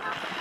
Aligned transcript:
Spoken 0.00 0.37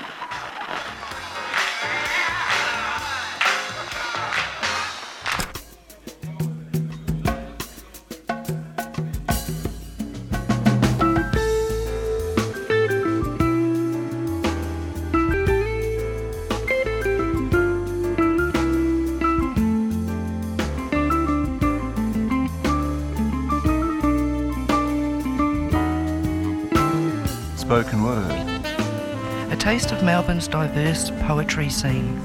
Melbourne's 30.08 30.48
diverse 30.48 31.11
poetry 31.28 31.70
scene. 31.70 32.18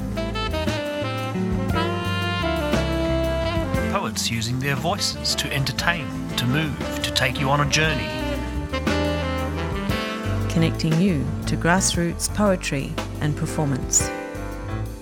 Poets 3.91 4.31
using 4.31 4.61
their 4.61 4.77
voices 4.77 5.35
to 5.35 5.53
entertain, 5.53 6.07
to 6.37 6.47
move, 6.47 6.79
to 7.03 7.11
take 7.11 7.41
you 7.41 7.51
on 7.51 7.61
a 7.67 7.69
journey. 7.69 8.09
connecting 10.49 10.93
you 11.01 11.27
to 11.47 11.57
grassroots 11.57 12.33
poetry 12.33 12.93
and 13.21 13.37
performance. 13.37 14.09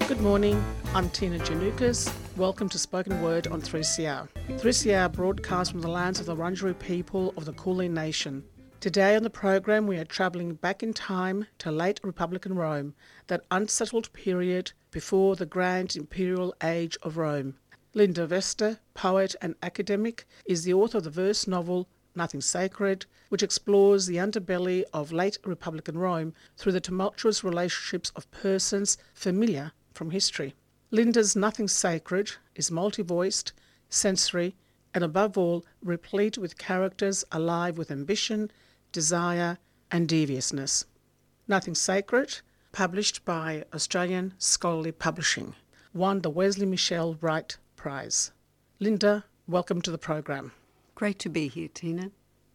Good 0.09 0.23
morning, 0.23 0.65
I'm 0.95 1.11
Tina 1.11 1.39
Giannoukos. 1.39 2.11
Welcome 2.39 2.71
to 2.71 2.79
Spoken 2.79 3.21
Word 3.21 3.47
on 3.49 3.61
3CR. 3.61 4.27
3CR 4.49 5.13
broadcasts 5.13 5.71
from 5.71 5.83
the 5.83 5.89
lands 5.89 6.19
of 6.19 6.25
the 6.25 6.35
Wurundjeri 6.35 6.79
people 6.79 7.35
of 7.37 7.45
the 7.45 7.53
Kulin 7.53 7.93
Nation. 7.93 8.43
Today 8.81 9.15
on 9.15 9.23
the 9.25 9.29
program, 9.29 9.87
we 9.87 9.99
are 9.99 10.07
travelling 10.07 10.55
back 10.55 10.83
in 10.83 10.95
time 10.95 11.47
to 11.59 11.71
late 11.71 12.01
Republican 12.03 12.55
Rome, 12.55 12.95
that 13.27 13.45
unsettled 13.51 14.11
period 14.15 14.73
before 14.91 15.37
the 15.37 15.45
grand 15.45 15.97
imperial 15.97 16.55
age 16.63 16.97
of 17.03 17.19
Rome. 17.19 17.57
Linda 17.93 18.27
Weste, 18.27 18.79
poet 18.95 19.37
and 19.43 19.55
academic, 19.63 20.27
is 20.47 20.65
the 20.65 20.73
author 20.73 20.97
of 20.97 21.05
the 21.05 21.11
verse 21.11 21.47
novel 21.47 21.91
Nothing 22.15 22.41
Sacred, 22.41 23.05
which 23.29 23.43
explores 23.43 24.07
the 24.07 24.17
underbelly 24.17 24.85
of 24.95 25.13
late 25.13 25.37
Republican 25.45 25.99
Rome 25.99 26.33
through 26.57 26.73
the 26.73 26.81
tumultuous 26.81 27.45
relationships 27.45 28.11
of 28.17 28.31
persons 28.31 28.97
familiar 29.13 29.73
from 29.93 30.11
history. 30.11 30.55
Linda's 30.91 31.37
Nothing 31.37 31.69
Sacred 31.69 32.31
is 32.55 32.71
multi 32.71 33.03
voiced, 33.03 33.53
sensory, 33.91 34.57
and 34.95 35.05
above 35.05 35.37
all, 35.37 35.67
replete 35.83 36.39
with 36.39 36.57
characters 36.57 37.27
alive 37.31 37.77
with 37.77 37.91
ambition, 37.91 38.51
desire, 38.93 39.59
and 39.91 40.09
deviousness. 40.09 40.85
Nothing 41.49 41.75
Sacred, 41.75 42.41
published 42.73 43.25
by 43.25 43.65
Australian 43.75 44.35
Scholarly 44.39 44.93
Publishing, 44.93 45.55
won 45.93 46.21
the 46.21 46.31
Wesley 46.31 46.67
Michel 46.67 47.17
Wright 47.21 47.57
Prize. 47.77 48.31
Linda, 48.79 49.25
welcome 49.47 49.83
to 49.83 49.91
the 49.91 49.99
program. 49.99 50.53
Great 50.95 51.19
to 51.19 51.29
be 51.29 51.49
here, 51.49 51.69
Tina. 51.73 52.11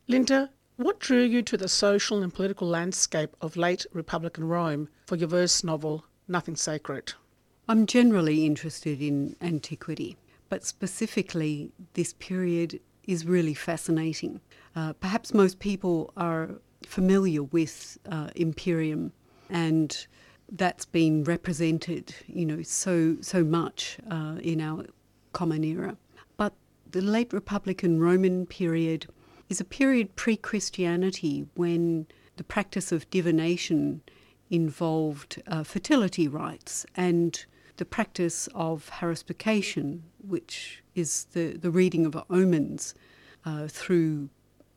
Linda, 0.08 0.52
what 0.77 1.00
drew 1.00 1.22
you 1.22 1.42
to 1.42 1.58
the 1.58 1.67
social 1.67 2.22
and 2.22 2.33
political 2.33 2.67
landscape 2.67 3.36
of 3.42 3.58
late 3.58 3.86
Republican 3.94 4.45
Rome 4.45 4.89
for 5.05 5.16
your 5.16 5.30
verse 5.30 5.64
novel 5.64 6.05
Nothing 6.27 6.55
Sacred? 6.55 7.14
I'm 7.67 7.86
generally 7.86 8.45
interested 8.45 9.02
in 9.02 9.36
antiquity, 9.42 10.17
but 10.49 10.64
specifically, 10.64 11.72
this 11.94 12.14
period 12.14 12.80
is 13.08 13.25
really 13.25 13.53
fascinating. 13.53 14.42
Uh, 14.75 14.94
perhaps 14.94 15.34
most 15.34 15.59
people 15.59 16.11
are 16.17 16.50
familiar 16.86 17.44
with 17.44 17.98
uh, 18.11 18.30
Imperium, 18.36 19.11
and 19.50 20.08
that's 20.52 20.86
been 20.86 21.23
represented, 21.23 22.14
you 22.28 22.45
know, 22.45 22.61
so 22.61 23.17
so 23.22 23.44
much 23.44 23.98
uh, 24.09 24.38
in 24.42 24.61
our 24.61 24.86
common 25.33 25.64
era. 25.64 25.98
But 26.38 26.53
the 26.92 27.02
late 27.02 27.33
Republican 27.33 27.99
Roman 27.99 28.45
period 28.45 29.08
is 29.49 29.60
a 29.60 29.65
period 29.65 30.15
pre-Christianity 30.15 31.45
when 31.55 32.08
the 32.38 32.44
practice 32.44 32.92
of 32.92 33.10
divination 33.10 34.02
involved 34.49 35.42
uh, 35.48 35.64
fertility 35.64 36.27
rites 36.27 36.86
and 36.95 37.45
the 37.77 37.86
practice 37.86 38.48
of 38.54 38.89
haruspication, 38.99 40.02
which 40.20 40.83
is 40.95 41.26
the, 41.33 41.58
the 41.58 41.72
reading 41.72 42.06
of 42.06 42.17
omens 42.30 42.95
uh, 43.45 43.67
through 43.67 44.30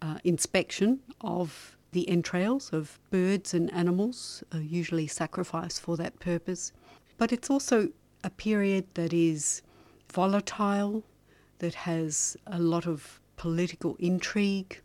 uh, 0.02 0.18
inspection 0.24 1.00
of 1.20 1.76
the 1.92 2.08
entrails 2.08 2.70
of 2.70 2.98
birds 3.10 3.54
and 3.54 3.72
animals, 3.72 4.42
uh, 4.54 4.58
usually 4.58 5.06
sacrificed 5.06 5.80
for 5.80 5.96
that 5.96 6.18
purpose. 6.20 6.72
But 7.16 7.32
it's 7.32 7.48
also 7.48 7.88
a 8.22 8.30
period 8.30 8.86
that 8.94 9.12
is 9.12 9.62
volatile, 10.12 11.04
that 11.58 11.74
has 11.74 12.36
a 12.46 12.58
lot 12.58 12.86
of 12.86 13.20
political 13.36 13.96
intrigue. 13.98 14.80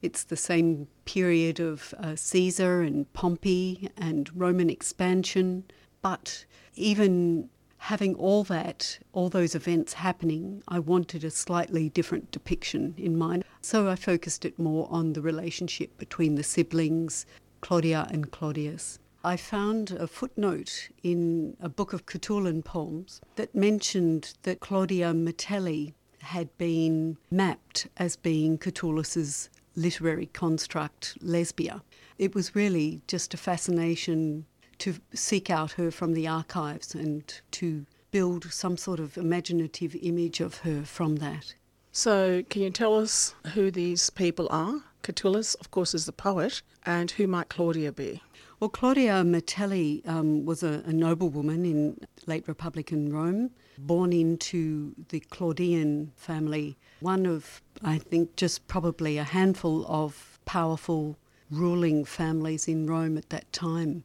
It's 0.00 0.24
the 0.24 0.36
same 0.36 0.88
period 1.04 1.60
of 1.60 1.94
uh, 1.98 2.16
Caesar 2.16 2.82
and 2.82 3.10
Pompey 3.12 3.88
and 3.96 4.30
Roman 4.34 4.68
expansion, 4.68 5.64
but 6.00 6.44
even 6.74 7.48
having 7.82 8.14
all 8.14 8.44
that, 8.44 8.96
all 9.12 9.28
those 9.28 9.56
events 9.56 9.92
happening, 9.94 10.62
I 10.68 10.78
wanted 10.78 11.24
a 11.24 11.30
slightly 11.30 11.88
different 11.88 12.30
depiction 12.30 12.94
in 12.96 13.18
mind. 13.18 13.44
So 13.60 13.88
I 13.88 13.96
focused 13.96 14.44
it 14.44 14.56
more 14.56 14.86
on 14.88 15.14
the 15.14 15.20
relationship 15.20 15.98
between 15.98 16.36
the 16.36 16.44
siblings, 16.44 17.26
Claudia 17.60 18.06
and 18.08 18.30
Claudius. 18.30 19.00
I 19.24 19.36
found 19.36 19.90
a 19.90 20.06
footnote 20.06 20.90
in 21.02 21.56
a 21.60 21.68
book 21.68 21.92
of 21.92 22.06
Catullan 22.06 22.64
poems 22.64 23.20
that 23.34 23.52
mentioned 23.52 24.34
that 24.44 24.60
Claudia 24.60 25.12
Metelli 25.12 25.94
had 26.20 26.56
been 26.58 27.16
mapped 27.32 27.88
as 27.96 28.14
being 28.14 28.58
Catullus's 28.58 29.50
literary 29.74 30.26
construct, 30.26 31.18
Lesbia. 31.20 31.82
It 32.16 32.32
was 32.32 32.54
really 32.54 33.02
just 33.08 33.34
a 33.34 33.36
fascination 33.38 34.46
to 34.82 34.96
seek 35.14 35.48
out 35.48 35.70
her 35.72 35.92
from 35.92 36.12
the 36.12 36.26
archives 36.26 36.92
and 36.92 37.40
to 37.52 37.86
build 38.10 38.52
some 38.52 38.76
sort 38.76 38.98
of 38.98 39.16
imaginative 39.16 39.94
image 40.02 40.40
of 40.40 40.58
her 40.58 40.82
from 40.82 41.16
that. 41.16 41.54
So, 41.92 42.42
can 42.50 42.62
you 42.62 42.70
tell 42.70 42.98
us 42.98 43.36
who 43.54 43.70
these 43.70 44.10
people 44.10 44.48
are? 44.50 44.82
Catullus, 45.02 45.54
of 45.54 45.70
course, 45.70 45.94
is 45.94 46.06
the 46.06 46.12
poet, 46.12 46.62
and 46.84 47.12
who 47.12 47.28
might 47.28 47.48
Claudia 47.48 47.92
be? 47.92 48.22
Well, 48.58 48.70
Claudia 48.70 49.22
Metelli 49.22 50.06
um, 50.08 50.44
was 50.44 50.64
a, 50.64 50.82
a 50.84 50.92
noblewoman 50.92 51.64
in 51.64 51.98
late 52.26 52.48
Republican 52.48 53.12
Rome, 53.12 53.50
born 53.78 54.12
into 54.12 54.94
the 55.10 55.20
Claudian 55.20 56.10
family, 56.16 56.76
one 56.98 57.24
of, 57.24 57.62
I 57.84 57.98
think, 57.98 58.34
just 58.34 58.66
probably 58.66 59.16
a 59.16 59.24
handful 59.24 59.86
of 59.86 60.40
powerful 60.44 61.16
ruling 61.52 62.04
families 62.04 62.66
in 62.66 62.86
Rome 62.88 63.16
at 63.16 63.28
that 63.30 63.52
time. 63.52 64.02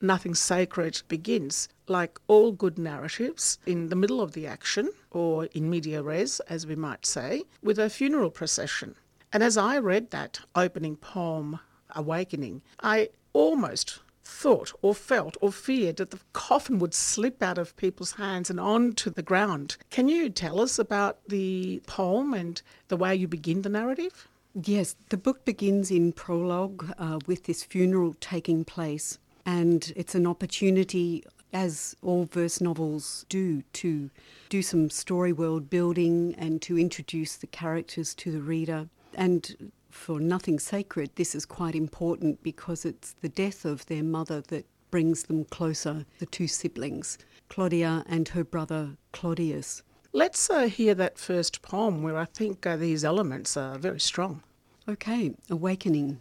Nothing 0.00 0.34
Sacred 0.34 1.02
begins, 1.08 1.68
like 1.88 2.20
all 2.28 2.52
good 2.52 2.78
narratives, 2.78 3.58
in 3.66 3.88
the 3.88 3.96
middle 3.96 4.20
of 4.20 4.32
the 4.32 4.46
action, 4.46 4.90
or 5.10 5.46
in 5.46 5.68
media 5.68 6.02
res, 6.02 6.38
as 6.48 6.66
we 6.66 6.76
might 6.76 7.04
say, 7.04 7.42
with 7.62 7.78
a 7.78 7.90
funeral 7.90 8.30
procession. 8.30 8.94
And 9.32 9.42
as 9.42 9.56
I 9.56 9.78
read 9.78 10.10
that 10.10 10.40
opening 10.54 10.96
poem, 10.96 11.58
Awakening, 11.96 12.62
I 12.80 13.08
almost 13.32 14.00
thought 14.22 14.72
or 14.82 14.94
felt 14.94 15.36
or 15.40 15.50
feared 15.50 15.96
that 15.96 16.10
the 16.10 16.20
coffin 16.32 16.78
would 16.78 16.94
slip 16.94 17.42
out 17.42 17.58
of 17.58 17.76
people's 17.76 18.12
hands 18.12 18.50
and 18.50 18.60
onto 18.60 19.10
the 19.10 19.22
ground. 19.22 19.76
Can 19.90 20.08
you 20.08 20.28
tell 20.28 20.60
us 20.60 20.78
about 20.78 21.18
the 21.28 21.82
poem 21.86 22.34
and 22.34 22.60
the 22.88 22.96
way 22.96 23.16
you 23.16 23.26
begin 23.26 23.62
the 23.62 23.68
narrative? 23.68 24.28
Yes, 24.54 24.96
the 25.08 25.16
book 25.16 25.44
begins 25.44 25.90
in 25.90 26.12
prologue 26.12 26.92
uh, 26.98 27.18
with 27.26 27.44
this 27.44 27.64
funeral 27.64 28.16
taking 28.20 28.64
place, 28.64 29.18
and 29.48 29.94
it's 29.96 30.14
an 30.14 30.26
opportunity, 30.26 31.24
as 31.54 31.96
all 32.02 32.26
verse 32.26 32.60
novels 32.60 33.24
do, 33.30 33.62
to 33.72 34.10
do 34.50 34.60
some 34.60 34.90
story 34.90 35.32
world 35.32 35.70
building 35.70 36.34
and 36.36 36.60
to 36.60 36.78
introduce 36.78 37.36
the 37.36 37.46
characters 37.46 38.14
to 38.16 38.30
the 38.30 38.42
reader. 38.42 38.90
And 39.14 39.70
for 39.88 40.20
Nothing 40.20 40.58
Sacred, 40.58 41.12
this 41.14 41.34
is 41.34 41.46
quite 41.46 41.74
important 41.74 42.42
because 42.42 42.84
it's 42.84 43.14
the 43.22 43.30
death 43.30 43.64
of 43.64 43.86
their 43.86 44.02
mother 44.02 44.42
that 44.48 44.66
brings 44.90 45.22
them 45.22 45.46
closer, 45.46 46.04
the 46.18 46.26
two 46.26 46.46
siblings, 46.46 47.16
Claudia 47.48 48.04
and 48.06 48.28
her 48.28 48.44
brother 48.44 48.98
Claudius. 49.12 49.82
Let's 50.12 50.50
uh, 50.50 50.68
hear 50.68 50.94
that 50.96 51.18
first 51.18 51.62
poem 51.62 52.02
where 52.02 52.18
I 52.18 52.26
think 52.26 52.66
uh, 52.66 52.76
these 52.76 53.02
elements 53.02 53.56
are 53.56 53.78
very 53.78 54.00
strong. 54.00 54.42
Okay, 54.86 55.34
awakening. 55.48 56.20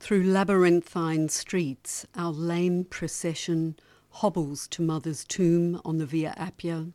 Through 0.00 0.24
labyrinthine 0.24 1.28
streets, 1.28 2.06
our 2.16 2.32
lame 2.32 2.84
procession 2.84 3.76
hobbles 4.08 4.66
to 4.68 4.80
Mother's 4.82 5.24
tomb 5.24 5.78
on 5.84 5.98
the 5.98 6.06
Via 6.06 6.34
Appia. 6.38 6.94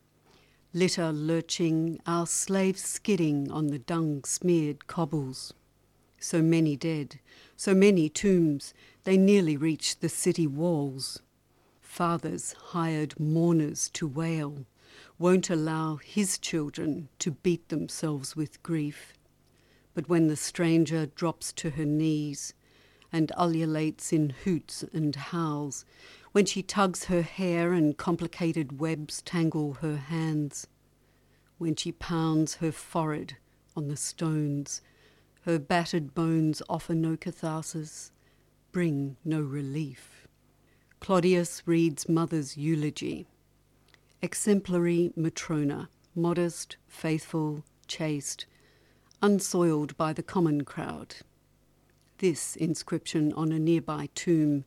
Litter 0.73 1.13
lurching, 1.13 2.01
our 2.07 2.25
slaves 2.25 2.81
skidding 2.81 3.51
on 3.51 3.67
the 3.67 3.77
dung 3.77 4.23
smeared 4.23 4.87
cobbles. 4.87 5.53
So 6.19 6.41
many 6.41 6.75
dead, 6.75 7.19
so 7.55 7.75
many 7.75 8.09
tombs, 8.09 8.73
They 9.03 9.17
nearly 9.17 9.55
reach 9.55 9.99
the 9.99 10.09
city 10.09 10.47
walls. 10.47 11.21
Fathers 11.81 12.53
hired 12.71 13.19
mourners 13.19 13.87
to 13.93 14.07
wail, 14.07 14.65
won't 15.19 15.51
allow 15.51 15.97
his 15.97 16.39
children 16.39 17.09
to 17.19 17.31
beat 17.31 17.69
themselves 17.69 18.35
with 18.35 18.63
grief. 18.63 19.13
But 19.93 20.09
when 20.09 20.27
the 20.27 20.35
stranger 20.35 21.05
drops 21.05 21.53
to 21.53 21.69
her 21.69 21.85
knees 21.85 22.55
and 23.11 23.31
ululates 23.37 24.11
in 24.11 24.31
hoots 24.43 24.83
and 24.93 25.15
howls, 25.15 25.85
when 26.31 26.45
she 26.45 26.61
tugs 26.61 27.05
her 27.05 27.21
hair 27.21 27.73
and 27.73 27.97
complicated 27.97 28.79
webs 28.79 29.21
tangle 29.21 29.75
her 29.75 29.97
hands, 29.97 30.67
when 31.57 31.75
she 31.75 31.91
pounds 31.91 32.55
her 32.55 32.71
forehead 32.71 33.37
on 33.75 33.87
the 33.87 33.97
stones, 33.97 34.81
her 35.41 35.59
battered 35.59 36.13
bones 36.13 36.61
offer 36.67 36.93
no 36.93 37.15
catharsis, 37.15 38.11
bring 38.71 39.15
no 39.23 39.39
relief. 39.39 40.27
Claudius 40.99 41.61
reads 41.65 42.09
mother's 42.09 42.57
eulogy. 42.57 43.27
Exemplary 44.21 45.13
Matrona, 45.15 45.87
modest, 46.15 46.77
faithful, 46.87 47.63
chaste, 47.87 48.45
unsoiled 49.21 49.95
by 49.97 50.11
the 50.13 50.23
common 50.23 50.63
crowd. 50.65 51.15
This 52.19 52.55
inscription 52.55 53.33
on 53.33 53.51
a 53.51 53.59
nearby 53.59 54.07
tomb 54.15 54.63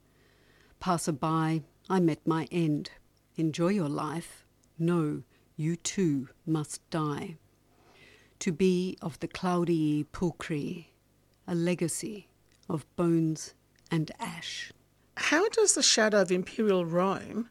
Passerby, 0.81 1.63
I 1.89 2.01
met 2.01 2.27
my 2.27 2.47
end. 2.53 2.91
Enjoy 3.37 3.69
your 3.69 3.89
life. 3.89 4.45
No, 4.79 5.23
you 5.57 5.77
too 5.77 6.29
must 6.45 6.89
die. 6.91 7.39
To 8.41 8.53
be 8.53 8.99
of 9.01 9.19
the 9.21 9.29
Claudii 9.29 10.05
Pulchri, 10.13 10.89
a 11.47 11.55
legacy 11.55 12.29
of 12.69 12.85
bones 12.97 13.55
and 13.91 14.11
ash. 14.21 14.71
How 15.17 15.49
does 15.49 15.75
the 15.75 15.83
shadow 15.83 16.21
of 16.21 16.31
imperial 16.31 16.85
Rome 16.85 17.49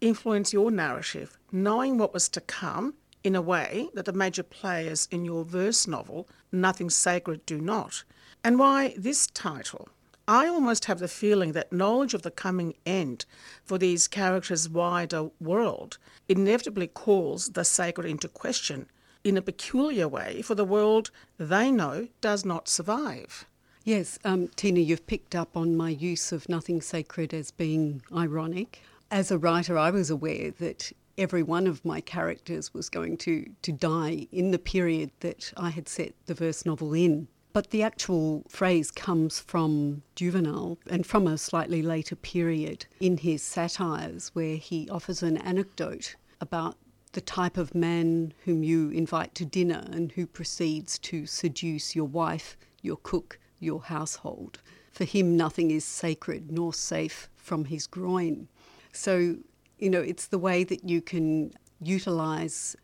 influence 0.00 0.52
your 0.52 0.70
narrative, 0.70 1.36
knowing 1.50 1.98
what 1.98 2.14
was 2.14 2.28
to 2.30 2.40
come 2.40 2.94
in 3.24 3.34
a 3.34 3.42
way 3.42 3.88
that 3.94 4.04
the 4.04 4.12
major 4.12 4.44
players 4.44 5.08
in 5.10 5.24
your 5.24 5.44
verse 5.44 5.88
novel, 5.88 6.28
Nothing 6.52 6.90
Sacred, 6.90 7.44
do 7.44 7.60
not? 7.60 8.04
And 8.44 8.58
why 8.58 8.94
this 8.96 9.28
title? 9.28 9.88
I 10.26 10.46
almost 10.48 10.86
have 10.86 10.98
the 10.98 11.08
feeling 11.08 11.52
that 11.52 11.72
knowledge 11.72 12.14
of 12.14 12.22
the 12.22 12.30
coming 12.30 12.74
end 12.84 13.24
for 13.64 13.78
these 13.78 14.08
characters' 14.08 14.68
wider 14.68 15.30
world 15.40 15.98
inevitably 16.28 16.88
calls 16.88 17.50
the 17.50 17.64
sacred 17.64 18.06
into 18.06 18.28
question 18.28 18.88
in 19.24 19.36
a 19.36 19.42
peculiar 19.42 20.08
way, 20.08 20.42
for 20.42 20.54
the 20.54 20.64
world 20.64 21.10
they 21.38 21.70
know 21.70 22.08
does 22.20 22.44
not 22.44 22.68
survive. 22.68 23.46
Yes, 23.84 24.18
um, 24.24 24.48
Tina, 24.48 24.80
you've 24.80 25.06
picked 25.06 25.34
up 25.34 25.56
on 25.56 25.76
my 25.76 25.90
use 25.90 26.32
of 26.32 26.48
nothing 26.48 26.80
sacred 26.80 27.34
as 27.34 27.50
being 27.50 28.02
ironic. 28.12 28.80
As 29.10 29.30
a 29.30 29.38
writer, 29.38 29.76
I 29.76 29.90
was 29.90 30.10
aware 30.10 30.50
that 30.52 30.92
every 31.18 31.42
one 31.42 31.66
of 31.66 31.84
my 31.84 32.00
characters 32.00 32.72
was 32.72 32.88
going 32.88 33.16
to, 33.18 33.50
to 33.62 33.72
die 33.72 34.26
in 34.32 34.50
the 34.50 34.58
period 34.58 35.10
that 35.20 35.52
I 35.56 35.70
had 35.70 35.88
set 35.88 36.14
the 36.26 36.34
verse 36.34 36.64
novel 36.64 36.94
in. 36.94 37.28
But 37.52 37.70
the 37.70 37.82
actual 37.82 38.44
phrase 38.48 38.90
comes 38.90 39.38
from 39.38 40.02
Juvenal 40.14 40.78
and 40.88 41.04
from 41.04 41.26
a 41.26 41.36
slightly 41.36 41.82
later 41.82 42.16
period 42.16 42.86
in 42.98 43.18
his 43.18 43.42
satires, 43.42 44.30
where 44.32 44.56
he 44.56 44.88
offers 44.88 45.22
an 45.22 45.36
anecdote 45.36 46.16
about 46.40 46.76
the 47.12 47.20
type 47.20 47.58
of 47.58 47.74
man 47.74 48.32
whom 48.44 48.62
you 48.62 48.88
invite 48.90 49.34
to 49.34 49.44
dinner 49.44 49.84
and 49.92 50.12
who 50.12 50.26
proceeds 50.26 50.98
to 51.00 51.26
seduce 51.26 51.94
your 51.94 52.06
wife, 52.06 52.56
your 52.80 52.96
cook, 52.96 53.38
your 53.60 53.82
household. 53.82 54.58
For 54.90 55.04
him, 55.04 55.36
nothing 55.36 55.70
is 55.70 55.84
sacred 55.84 56.50
nor 56.50 56.72
safe 56.72 57.28
from 57.36 57.66
his 57.66 57.86
groin. 57.86 58.48
So, 58.92 59.36
you 59.78 59.90
know, 59.90 60.00
it's 60.00 60.26
the 60.26 60.38
way 60.38 60.64
that 60.64 60.88
you 60.88 61.02
can 61.02 61.52
utilize 61.80 62.76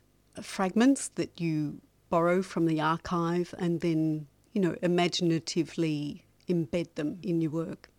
fragments 0.42 1.08
that 1.14 1.40
you 1.40 1.80
borrow 2.10 2.42
from 2.42 2.66
the 2.66 2.80
archive 2.80 3.54
and 3.58 3.80
then 3.80 4.26
you 4.52 4.60
know, 4.60 4.76
imaginatively 4.82 6.24
embed 6.48 6.94
them 6.94 7.18
in 7.22 7.40
your 7.40 7.50
work. 7.50 7.90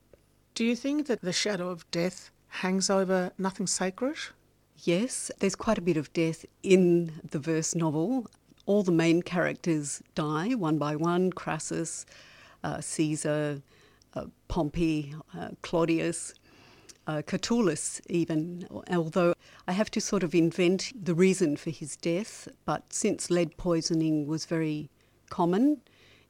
Do 0.55 0.65
you 0.65 0.75
think 0.75 1.07
that 1.07 1.21
the 1.21 1.31
shadow 1.31 1.69
of 1.69 1.89
death 1.91 2.31
hangs 2.47 2.89
over 2.89 3.31
nothing 3.37 3.67
sacred? 3.67 4.17
Yes, 4.83 5.31
there's 5.39 5.55
quite 5.55 5.77
a 5.77 5.81
bit 5.81 5.97
of 5.97 6.11
death 6.13 6.45
in 6.63 7.21
the 7.31 7.39
verse 7.39 7.75
novel. 7.75 8.27
All 8.65 8.83
the 8.83 8.91
main 8.91 9.21
characters 9.21 10.01
die 10.15 10.53
one 10.55 10.77
by 10.77 10.95
one 10.95 11.31
Crassus, 11.31 12.05
uh, 12.63 12.81
Caesar, 12.81 13.61
uh, 14.13 14.25
Pompey, 14.47 15.13
uh, 15.37 15.49
Claudius, 15.61 16.33
uh, 17.07 17.21
Catullus, 17.25 18.01
even. 18.09 18.67
Although 18.89 19.33
I 19.67 19.71
have 19.73 19.91
to 19.91 20.01
sort 20.01 20.23
of 20.23 20.35
invent 20.35 20.91
the 20.95 21.15
reason 21.15 21.57
for 21.57 21.71
his 21.71 21.95
death, 21.97 22.47
but 22.65 22.93
since 22.93 23.29
lead 23.29 23.57
poisoning 23.57 24.27
was 24.27 24.45
very 24.45 24.89
common, 25.29 25.81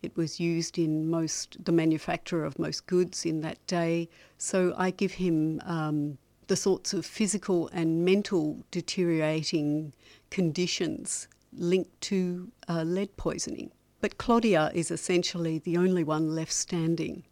it 0.01 0.15
was 0.15 0.39
used 0.39 0.77
in 0.77 1.09
most 1.09 1.63
the 1.63 1.71
manufacture 1.71 2.43
of 2.43 2.57
most 2.59 2.87
goods 2.87 3.25
in 3.25 3.41
that 3.41 3.65
day. 3.67 4.09
So 4.37 4.73
I 4.77 4.91
give 4.91 5.13
him 5.13 5.61
um, 5.65 6.17
the 6.47 6.55
sorts 6.55 6.93
of 6.93 7.05
physical 7.05 7.69
and 7.73 8.05
mental 8.05 8.63
deteriorating 8.71 9.93
conditions 10.29 11.27
linked 11.53 11.99
to 12.01 12.51
uh, 12.67 12.83
lead 12.83 13.15
poisoning. 13.17 13.71
But 14.01 14.17
Claudia 14.17 14.71
is 14.73 14.91
essentially 14.91 15.59
the 15.59 15.77
only 15.77 16.03
one 16.03 16.33
left 16.33 16.53
standing 16.53 17.23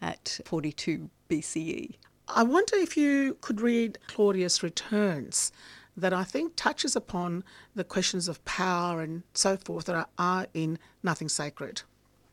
at 0.00 0.40
42 0.44 1.10
BCE. 1.28 1.96
I 2.28 2.42
wonder 2.42 2.76
if 2.76 2.96
you 2.96 3.36
could 3.42 3.60
read 3.60 3.98
Claudius 4.06 4.62
Returns, 4.62 5.52
that 5.96 6.12
I 6.12 6.24
think 6.24 6.54
touches 6.56 6.96
upon 6.96 7.44
the 7.74 7.84
questions 7.84 8.28
of 8.28 8.44
power 8.44 9.00
and 9.00 9.22
so 9.32 9.56
forth 9.56 9.86
that 9.86 10.08
are 10.18 10.46
in 10.54 10.78
Nothing 11.02 11.28
Sacred. 11.28 11.82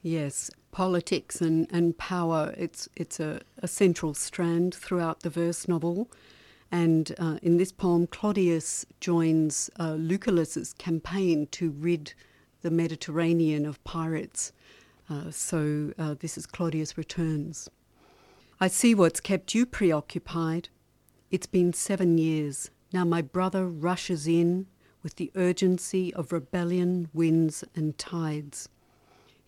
Yes, 0.01 0.49
politics 0.71 1.41
and, 1.41 1.67
and 1.71 1.97
power, 1.97 2.55
it's, 2.57 2.89
it's 2.95 3.19
a, 3.19 3.41
a 3.59 3.67
central 3.67 4.13
strand 4.13 4.73
throughout 4.73 5.19
the 5.19 5.29
verse 5.29 5.67
novel. 5.67 6.09
And 6.71 7.13
uh, 7.19 7.37
in 7.41 7.57
this 7.57 7.71
poem, 7.71 8.07
Claudius 8.07 8.85
joins 8.99 9.69
uh, 9.79 9.93
Lucullus's 9.93 10.73
campaign 10.73 11.47
to 11.51 11.71
rid 11.71 12.13
the 12.61 12.71
Mediterranean 12.71 13.65
of 13.65 13.83
pirates. 13.83 14.53
Uh, 15.09 15.29
so 15.29 15.91
uh, 15.99 16.15
this 16.19 16.37
is 16.37 16.45
Claudius 16.45 16.97
Returns. 16.97 17.69
I 18.59 18.67
see 18.67 18.95
what's 18.95 19.19
kept 19.19 19.53
you 19.53 19.65
preoccupied. 19.65 20.69
It's 21.29 21.47
been 21.47 21.73
seven 21.73 22.17
years. 22.17 22.69
Now 22.93 23.03
my 23.03 23.21
brother 23.21 23.67
rushes 23.67 24.27
in 24.27 24.67
with 25.03 25.15
the 25.15 25.31
urgency 25.35 26.13
of 26.13 26.31
rebellion, 26.31 27.09
winds, 27.13 27.63
and 27.75 27.97
tides. 27.97 28.69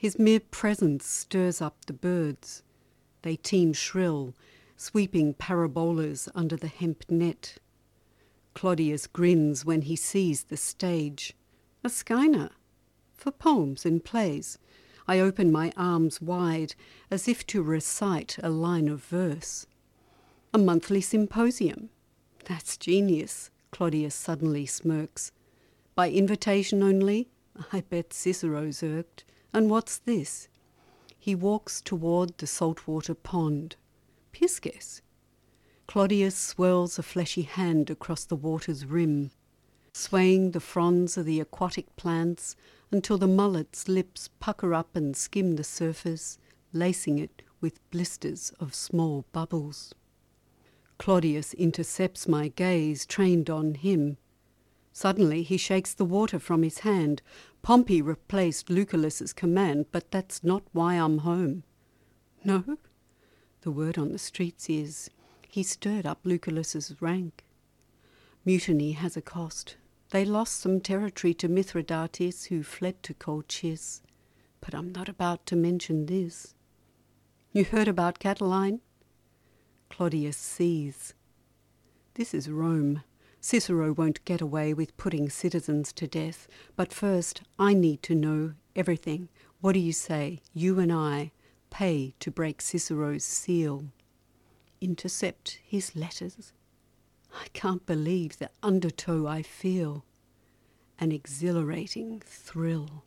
His 0.03 0.19
mere 0.19 0.41
presence 0.41 1.05
stirs 1.05 1.61
up 1.61 1.85
the 1.85 1.93
birds. 1.93 2.61
They 3.21 3.37
teem 3.37 3.71
shrill, 3.71 4.35
sweeping 4.75 5.33
parabolas 5.33 6.27
under 6.35 6.57
the 6.57 6.67
hemp 6.67 7.09
net. 7.09 7.55
Claudius 8.53 9.07
grins 9.07 9.63
when 9.63 9.83
he 9.83 9.95
sees 9.95 10.43
the 10.43 10.57
stage. 10.57 11.37
A 11.85 11.87
Skyna. 11.87 12.49
For 13.13 13.31
poems 13.31 13.85
and 13.85 14.03
plays. 14.03 14.57
I 15.07 15.21
open 15.21 15.53
my 15.53 15.71
arms 15.77 16.19
wide 16.21 16.75
as 17.09 17.29
if 17.29 17.47
to 17.47 17.63
recite 17.63 18.37
a 18.43 18.49
line 18.49 18.89
of 18.89 19.05
verse. 19.05 19.67
A 20.53 20.57
monthly 20.57 20.99
symposium. 20.99 21.91
That's 22.43 22.75
genius, 22.75 23.51
Claudius 23.71 24.15
suddenly 24.15 24.65
smirks. 24.65 25.31
By 25.95 26.09
invitation 26.09 26.83
only? 26.83 27.29
I 27.71 27.79
bet 27.79 28.11
Cicero's 28.11 28.83
irked. 28.83 29.23
And 29.53 29.69
what's 29.69 29.99
this? 29.99 30.47
He 31.19 31.35
walks 31.35 31.81
toward 31.81 32.37
the 32.37 32.47
saltwater 32.47 33.13
pond. 33.13 33.75
Pisces. 34.33 35.01
Claudius 35.87 36.35
swirls 36.35 36.97
a 36.97 37.03
fleshy 37.03 37.43
hand 37.43 37.89
across 37.89 38.25
the 38.25 38.35
water's 38.35 38.85
rim, 38.85 39.31
swaying 39.93 40.51
the 40.51 40.59
fronds 40.59 41.17
of 41.17 41.25
the 41.25 41.39
aquatic 41.39 41.95
plants 41.95 42.55
until 42.89 43.17
the 43.17 43.27
mullet's 43.27 43.87
lips 43.87 44.29
pucker 44.39 44.73
up 44.73 44.95
and 44.95 45.15
skim 45.15 45.55
the 45.55 45.63
surface, 45.63 46.37
lacing 46.71 47.19
it 47.19 47.43
with 47.61 47.89
blisters 47.91 48.51
of 48.59 48.73
small 48.73 49.25
bubbles. 49.31 49.93
Claudius 50.97 51.53
intercepts 51.53 52.27
my 52.27 52.47
gaze, 52.47 53.05
trained 53.05 53.49
on 53.49 53.75
him. 53.75 54.17
Suddenly 54.93 55.41
he 55.41 55.57
shakes 55.57 55.93
the 55.93 56.05
water 56.05 56.37
from 56.37 56.61
his 56.61 56.79
hand, 56.79 57.23
Pompey 57.63 58.01
replaced 58.01 58.69
Lucullus's 58.69 59.33
command, 59.33 59.87
but 59.91 60.11
that's 60.11 60.43
not 60.43 60.63
why 60.71 60.93
I'm 60.95 61.19
home. 61.19 61.63
No? 62.43 62.77
The 63.61 63.71
word 63.71 63.97
on 63.97 64.11
the 64.11 64.19
streets 64.19 64.69
is 64.69 65.09
he 65.47 65.63
stirred 65.63 66.05
up 66.05 66.19
Lucullus's 66.23 67.01
rank. 67.01 67.43
Mutiny 68.45 68.91
has 68.91 69.17
a 69.17 69.21
cost. 69.21 69.77
They 70.11 70.25
lost 70.25 70.59
some 70.59 70.79
territory 70.79 71.33
to 71.35 71.47
Mithridates, 71.47 72.45
who 72.45 72.61
fled 72.61 73.01
to 73.03 73.13
Colchis. 73.13 74.01
But 74.61 74.75
I'm 74.75 74.91
not 74.91 75.09
about 75.09 75.45
to 75.47 75.55
mention 75.55 76.05
this. 76.05 76.53
You 77.51 77.65
heard 77.65 77.87
about 77.87 78.19
Catiline? 78.19 78.79
Claudius 79.89 80.37
sees. 80.37 81.13
This 82.15 82.33
is 82.33 82.49
Rome. 82.49 83.01
Cicero 83.45 83.91
won't 83.91 84.23
get 84.23 84.39
away 84.39 84.73
with 84.73 84.95
putting 84.95 85.29
citizens 85.29 85.91
to 85.91 86.07
death, 86.07 86.47
but 86.77 86.93
first 86.93 87.41
I 87.59 87.73
need 87.73 88.01
to 88.03 88.15
know 88.15 88.53
everything. 88.73 89.27
What 89.59 89.73
do 89.73 89.79
you 89.79 89.91
say? 89.91 90.39
You 90.53 90.79
and 90.79 90.93
I 90.93 91.33
pay 91.69 92.13
to 92.21 92.31
break 92.31 92.61
Cicero's 92.61 93.25
seal. 93.25 93.87
Intercept 94.79 95.59
his 95.61 95.93
letters. 95.93 96.53
I 97.35 97.47
can't 97.51 97.85
believe 97.85 98.37
the 98.37 98.49
undertow 98.63 99.27
I 99.27 99.41
feel. 99.41 100.05
An 100.97 101.11
exhilarating 101.11 102.21
thrill. 102.25 103.03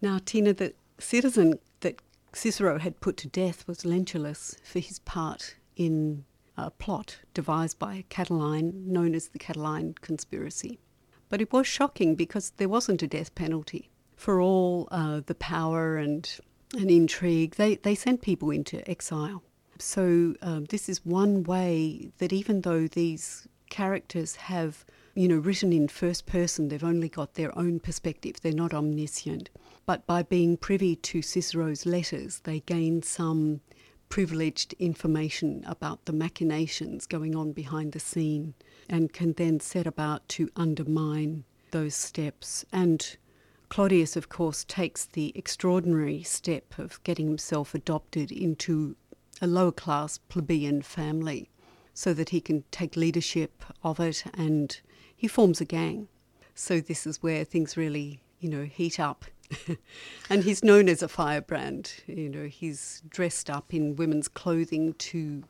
Now, 0.00 0.20
Tina, 0.24 0.52
the 0.52 0.74
citizen 1.00 1.58
that 1.80 2.00
Cicero 2.32 2.78
had 2.78 3.00
put 3.00 3.16
to 3.16 3.26
death 3.26 3.66
was 3.66 3.84
Lentulus 3.84 4.58
for 4.62 4.78
his 4.78 5.00
part 5.00 5.56
in 5.74 6.24
a 6.56 6.70
plot 6.70 7.18
devised 7.34 7.78
by 7.78 8.04
Catiline, 8.10 8.86
known 8.86 9.14
as 9.14 9.28
the 9.28 9.38
Catiline 9.38 9.94
Conspiracy. 10.00 10.78
But 11.28 11.40
it 11.40 11.52
was 11.52 11.66
shocking 11.66 12.14
because 12.14 12.50
there 12.56 12.68
wasn't 12.68 13.02
a 13.02 13.06
death 13.06 13.34
penalty. 13.34 13.90
For 14.16 14.40
all 14.40 14.88
uh, 14.90 15.20
the 15.24 15.34
power 15.34 15.96
and, 15.96 16.28
and 16.76 16.90
intrigue, 16.90 17.54
they, 17.54 17.76
they 17.76 17.94
sent 17.94 18.20
people 18.20 18.50
into 18.50 18.88
exile. 18.90 19.42
So, 19.78 20.34
um, 20.42 20.66
this 20.66 20.88
is 20.88 21.06
one 21.06 21.42
way 21.42 22.10
that 22.18 22.32
even 22.32 22.60
though 22.60 22.86
these 22.86 23.48
characters 23.70 24.36
have, 24.36 24.84
you 25.14 25.26
know, 25.26 25.38
written 25.38 25.72
in 25.72 25.88
first 25.88 26.26
person, 26.26 26.68
they've 26.68 26.84
only 26.84 27.08
got 27.08 27.34
their 27.34 27.56
own 27.56 27.80
perspective, 27.80 28.40
they're 28.42 28.52
not 28.52 28.74
omniscient. 28.74 29.48
But 29.86 30.06
by 30.06 30.22
being 30.22 30.58
privy 30.58 30.96
to 30.96 31.22
Cicero's 31.22 31.86
letters, 31.86 32.40
they 32.40 32.60
gain 32.60 33.02
some 33.02 33.60
privileged 34.10 34.74
information 34.74 35.64
about 35.66 36.04
the 36.04 36.12
machinations 36.12 37.06
going 37.06 37.34
on 37.34 37.52
behind 37.52 37.92
the 37.92 38.00
scene 38.00 38.52
and 38.88 39.12
can 39.12 39.32
then 39.34 39.58
set 39.58 39.86
about 39.86 40.28
to 40.28 40.50
undermine 40.56 41.44
those 41.70 41.94
steps. 41.94 42.64
And 42.72 43.16
Claudius, 43.70 44.16
of 44.16 44.28
course, 44.28 44.64
takes 44.64 45.06
the 45.06 45.32
extraordinary 45.36 46.24
step 46.24 46.76
of 46.76 47.02
getting 47.04 47.28
himself 47.28 47.72
adopted 47.72 48.32
into 48.32 48.96
a 49.40 49.46
lower 49.46 49.72
class 49.72 50.18
plebeian 50.18 50.82
family 50.82 51.48
so 51.94 52.12
that 52.12 52.30
he 52.30 52.40
can 52.40 52.64
take 52.72 52.96
leadership 52.96 53.62
of 53.84 54.00
it 54.00 54.24
and 54.34 54.80
he 55.16 55.28
forms 55.28 55.60
a 55.60 55.64
gang. 55.64 56.08
So 56.54 56.80
this 56.80 57.06
is 57.06 57.22
where 57.22 57.44
things 57.44 57.76
really, 57.76 58.20
you 58.40 58.50
know, 58.50 58.64
heat 58.64 58.98
up 58.98 59.24
and 60.30 60.44
he's 60.44 60.62
known 60.62 60.88
as 60.88 61.02
a 61.02 61.08
firebrand. 61.08 61.92
You 62.06 62.28
know, 62.28 62.44
he's 62.44 63.02
dressed 63.08 63.50
up 63.50 63.74
in 63.74 63.96
women's 63.96 64.28
clothing 64.28 64.94
to 64.94 65.44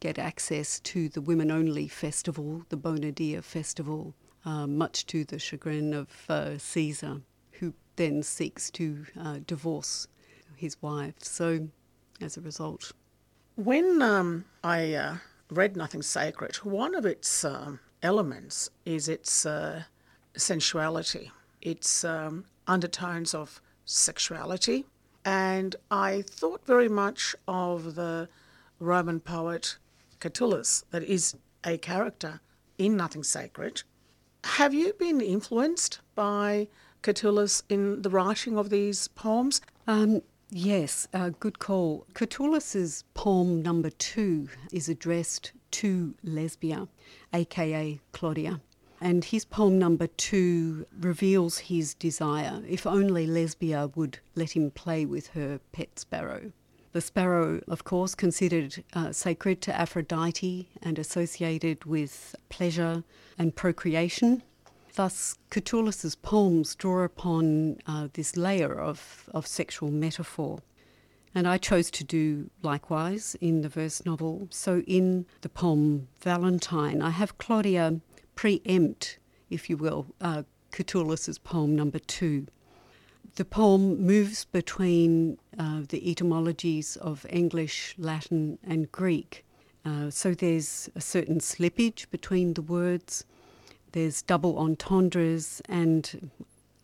get 0.00 0.18
access 0.18 0.80
to 0.80 1.08
the 1.08 1.20
women 1.20 1.50
only 1.50 1.88
festival, 1.88 2.64
the 2.68 2.76
Bona 2.76 3.12
Dea 3.12 3.40
festival, 3.40 4.14
uh, 4.44 4.66
much 4.66 5.06
to 5.06 5.24
the 5.24 5.38
chagrin 5.38 5.94
of 5.94 6.08
uh, 6.28 6.58
Caesar, 6.58 7.20
who 7.52 7.72
then 7.96 8.22
seeks 8.22 8.70
to 8.72 9.06
uh, 9.20 9.38
divorce 9.46 10.08
his 10.56 10.80
wife. 10.82 11.14
So, 11.22 11.68
as 12.20 12.36
a 12.36 12.40
result. 12.40 12.92
When 13.56 14.00
um, 14.02 14.44
I 14.64 14.94
uh, 14.94 15.16
read 15.50 15.76
Nothing 15.76 16.02
Sacred, 16.02 16.56
one 16.56 16.94
of 16.94 17.04
its 17.04 17.44
um, 17.44 17.80
elements 18.02 18.70
is 18.84 19.08
its 19.08 19.44
uh, 19.44 19.84
sensuality. 20.36 21.30
Its 21.62 22.04
um, 22.04 22.44
undertones 22.66 23.34
of 23.34 23.60
sexuality. 23.84 24.84
And 25.24 25.76
I 25.90 26.22
thought 26.22 26.66
very 26.66 26.88
much 26.88 27.34
of 27.48 27.94
the 27.94 28.28
Roman 28.78 29.20
poet 29.20 29.78
Catullus, 30.20 30.84
that 30.90 31.02
is 31.02 31.36
a 31.64 31.78
character 31.78 32.40
in 32.78 32.96
Nothing 32.96 33.24
Sacred. 33.24 33.82
Have 34.44 34.74
you 34.74 34.92
been 34.92 35.20
influenced 35.20 36.00
by 36.14 36.68
Catullus 37.02 37.62
in 37.68 38.02
the 38.02 38.10
writing 38.10 38.56
of 38.56 38.70
these 38.70 39.08
poems? 39.08 39.60
Um, 39.86 40.22
yes, 40.50 41.08
uh, 41.14 41.30
good 41.40 41.58
call. 41.58 42.06
Catullus's 42.14 43.04
poem 43.14 43.62
number 43.62 43.90
two 43.90 44.48
is 44.72 44.88
addressed 44.88 45.52
to 45.72 46.14
Lesbia, 46.22 46.88
aka 47.32 48.00
Claudia. 48.12 48.60
And 49.02 49.24
his 49.24 49.44
poem 49.44 49.80
number 49.80 50.06
two 50.06 50.86
reveals 51.00 51.58
his 51.58 51.92
desire, 51.92 52.62
if 52.68 52.86
only 52.86 53.26
Lesbia 53.26 53.90
would 53.96 54.20
let 54.36 54.52
him 54.52 54.70
play 54.70 55.04
with 55.04 55.26
her 55.30 55.58
pet 55.72 55.98
sparrow. 55.98 56.52
The 56.92 57.00
sparrow, 57.00 57.60
of 57.66 57.82
course, 57.82 58.14
considered 58.14 58.84
uh, 58.92 59.10
sacred 59.10 59.60
to 59.62 59.74
Aphrodite 59.74 60.68
and 60.80 61.00
associated 61.00 61.84
with 61.84 62.36
pleasure 62.48 63.02
and 63.36 63.56
procreation. 63.56 64.44
Thus, 64.94 65.36
Catullus's 65.50 66.14
poems 66.14 66.76
draw 66.76 67.02
upon 67.02 67.78
uh, 67.88 68.06
this 68.12 68.36
layer 68.36 68.72
of, 68.72 69.28
of 69.34 69.48
sexual 69.48 69.90
metaphor. 69.90 70.60
And 71.34 71.48
I 71.48 71.58
chose 71.58 71.90
to 71.90 72.04
do 72.04 72.50
likewise 72.62 73.34
in 73.40 73.62
the 73.62 73.68
verse 73.68 74.06
novel. 74.06 74.46
So, 74.50 74.82
in 74.86 75.26
the 75.40 75.48
poem 75.48 76.06
Valentine, 76.20 77.02
I 77.02 77.10
have 77.10 77.38
Claudia 77.38 78.00
preempt, 78.34 79.18
if 79.50 79.68
you 79.68 79.76
will, 79.76 80.06
uh, 80.20 80.42
Catullus's 80.72 81.38
poem 81.38 81.76
number 81.76 81.98
two. 81.98 82.46
The 83.36 83.44
poem 83.44 84.04
moves 84.04 84.44
between 84.44 85.38
uh, 85.58 85.82
the 85.88 86.10
etymologies 86.10 86.96
of 86.96 87.24
English, 87.30 87.94
Latin, 87.98 88.58
and 88.62 88.90
Greek. 88.92 89.44
Uh, 89.84 90.10
so 90.10 90.34
there's 90.34 90.90
a 90.94 91.00
certain 91.00 91.38
slippage 91.38 92.10
between 92.10 92.54
the 92.54 92.62
words, 92.62 93.24
there's 93.92 94.22
double 94.22 94.58
entendres, 94.58 95.60
and 95.68 96.30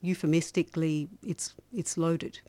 euphemistically, 0.00 1.08
it's, 1.22 1.54
it's 1.72 1.96
loaded. 1.96 2.40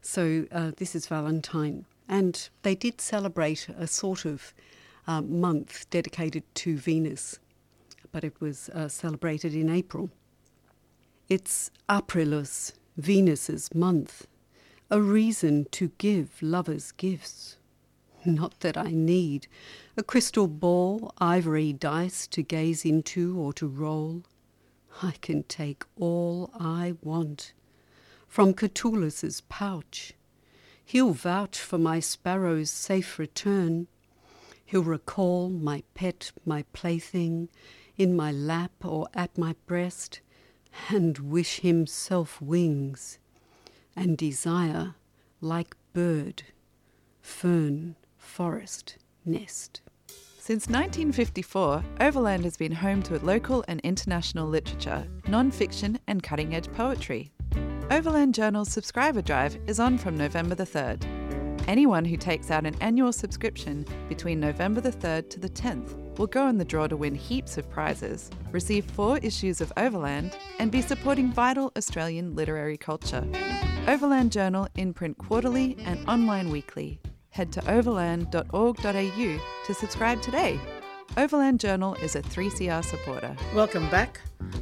So 0.00 0.46
uh, 0.52 0.72
this 0.76 0.94
is 0.94 1.06
Valentine. 1.06 1.86
And 2.08 2.48
they 2.62 2.74
did 2.74 3.00
celebrate 3.00 3.68
a 3.68 3.86
sort 3.86 4.24
of 4.26 4.52
uh, 5.06 5.22
month 5.22 5.88
dedicated 5.90 6.42
to 6.56 6.76
Venus 6.76 7.38
but 8.14 8.22
it 8.22 8.40
was 8.40 8.68
uh, 8.68 8.86
celebrated 8.86 9.56
in 9.56 9.68
April. 9.68 10.08
It's 11.28 11.72
Aprilis, 11.88 12.72
Venus's 12.96 13.74
month, 13.74 14.28
a 14.88 15.02
reason 15.02 15.66
to 15.72 15.90
give 15.98 16.40
lovers 16.40 16.92
gifts. 16.92 17.56
Not 18.24 18.60
that 18.60 18.76
I 18.76 18.92
need 18.92 19.48
a 19.96 20.04
crystal 20.04 20.46
ball, 20.46 21.12
ivory 21.18 21.72
dice 21.72 22.28
to 22.28 22.42
gaze 22.44 22.84
into 22.84 23.36
or 23.36 23.52
to 23.54 23.66
roll. 23.66 24.22
I 25.02 25.14
can 25.20 25.42
take 25.42 25.82
all 25.98 26.52
I 26.54 26.94
want 27.02 27.52
from 28.28 28.54
Catullus's 28.54 29.40
pouch. 29.48 30.12
He'll 30.84 31.14
vouch 31.14 31.58
for 31.58 31.78
my 31.78 31.98
sparrow's 31.98 32.70
safe 32.70 33.18
return. 33.18 33.88
He'll 34.64 34.84
recall 34.84 35.48
my 35.50 35.82
pet, 35.94 36.30
my 36.46 36.62
plaything, 36.72 37.48
in 37.96 38.14
my 38.16 38.32
lap 38.32 38.72
or 38.84 39.08
at 39.14 39.36
my 39.38 39.54
breast, 39.66 40.20
and 40.88 41.18
wish 41.18 41.60
himself 41.60 42.40
wings, 42.40 43.18
and 43.94 44.18
desire, 44.18 44.94
like 45.40 45.76
bird, 45.92 46.42
fern, 47.20 47.96
forest, 48.16 48.98
nest. 49.24 49.80
Since 50.38 50.66
1954, 50.68 51.82
Overland 52.00 52.44
has 52.44 52.56
been 52.56 52.72
home 52.72 53.02
to 53.04 53.18
local 53.24 53.64
and 53.66 53.80
international 53.80 54.46
literature, 54.46 55.06
non 55.26 55.50
fiction, 55.50 55.98
and 56.06 56.22
cutting 56.22 56.54
edge 56.54 56.70
poetry. 56.72 57.32
Overland 57.90 58.34
Journal's 58.34 58.70
subscriber 58.70 59.22
drive 59.22 59.56
is 59.66 59.80
on 59.80 59.96
from 59.96 60.16
November 60.16 60.54
the 60.54 60.66
3rd. 60.66 61.02
Anyone 61.66 62.04
who 62.04 62.18
takes 62.18 62.50
out 62.50 62.66
an 62.66 62.74
annual 62.82 63.12
subscription 63.12 63.86
between 64.08 64.38
November 64.38 64.82
the 64.82 64.92
3rd 64.92 65.30
to 65.30 65.40
the 65.40 65.48
10th 65.48 66.03
will 66.18 66.26
go 66.26 66.48
in 66.48 66.58
the 66.58 66.64
draw 66.64 66.86
to 66.86 66.96
win 66.96 67.14
heaps 67.14 67.58
of 67.58 67.68
prizes, 67.70 68.30
receive 68.52 68.84
four 68.84 69.18
issues 69.18 69.60
of 69.60 69.72
Overland, 69.76 70.36
and 70.58 70.70
be 70.70 70.82
supporting 70.82 71.32
vital 71.32 71.72
Australian 71.76 72.34
literary 72.34 72.76
culture. 72.76 73.26
Overland 73.86 74.32
Journal 74.32 74.68
in 74.76 74.94
print 74.94 75.18
quarterly 75.18 75.76
and 75.84 76.08
online 76.08 76.50
weekly. 76.50 77.00
Head 77.30 77.52
to 77.52 77.70
overland.org.au 77.70 79.40
to 79.66 79.74
subscribe 79.74 80.22
today. 80.22 80.58
Overland 81.16 81.60
Journal 81.60 81.94
is 81.96 82.16
a 82.16 82.22
3CR 82.22 82.84
supporter. 82.84 83.36
Welcome 83.54 83.88
back. 83.90 84.20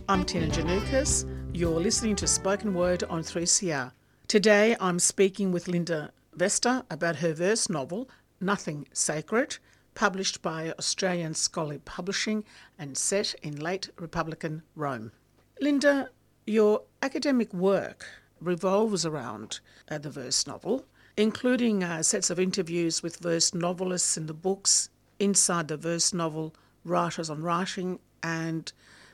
I'm 0.08 0.24
Tina 0.24 0.48
Giannoukos. 0.48 1.28
You're 1.54 1.80
listening 1.80 2.16
to 2.16 2.26
Spoken 2.26 2.74
Word 2.74 3.04
on 3.04 3.22
3CR. 3.22 3.92
Today 4.26 4.76
I'm 4.80 4.98
speaking 4.98 5.52
with 5.52 5.68
Linda 5.68 6.10
Weste 6.36 6.82
about 6.90 7.16
her 7.16 7.34
verse 7.34 7.68
novel, 7.68 8.08
Nothing 8.40 8.86
Sacred, 8.92 9.58
published 9.94 10.42
by 10.42 10.72
Australian 10.78 11.34
Scholarly 11.34 11.78
Publishing 11.84 12.44
and 12.78 12.96
set 12.96 13.34
in 13.42 13.56
late 13.56 13.90
Republican 13.98 14.62
Rome. 14.74 15.12
Linda, 15.60 16.10
your 16.46 16.82
academic 17.02 17.52
work 17.52 18.06
revolves 18.40 19.06
around 19.06 19.60
uh, 19.90 19.98
the 19.98 20.10
verse 20.10 20.46
novel, 20.46 20.84
including 21.16 21.84
uh, 21.84 22.02
sets 22.02 22.30
of 22.30 22.40
interviews 22.40 23.02
with 23.02 23.16
verse 23.16 23.54
novelists 23.54 24.16
in 24.16 24.26
the 24.26 24.34
books 24.34 24.88
inside 25.18 25.68
the 25.68 25.76
verse 25.76 26.12
novel 26.12 26.54
Writers 26.84 27.30
on 27.30 27.42
Writing 27.42 28.00
and 28.22 28.72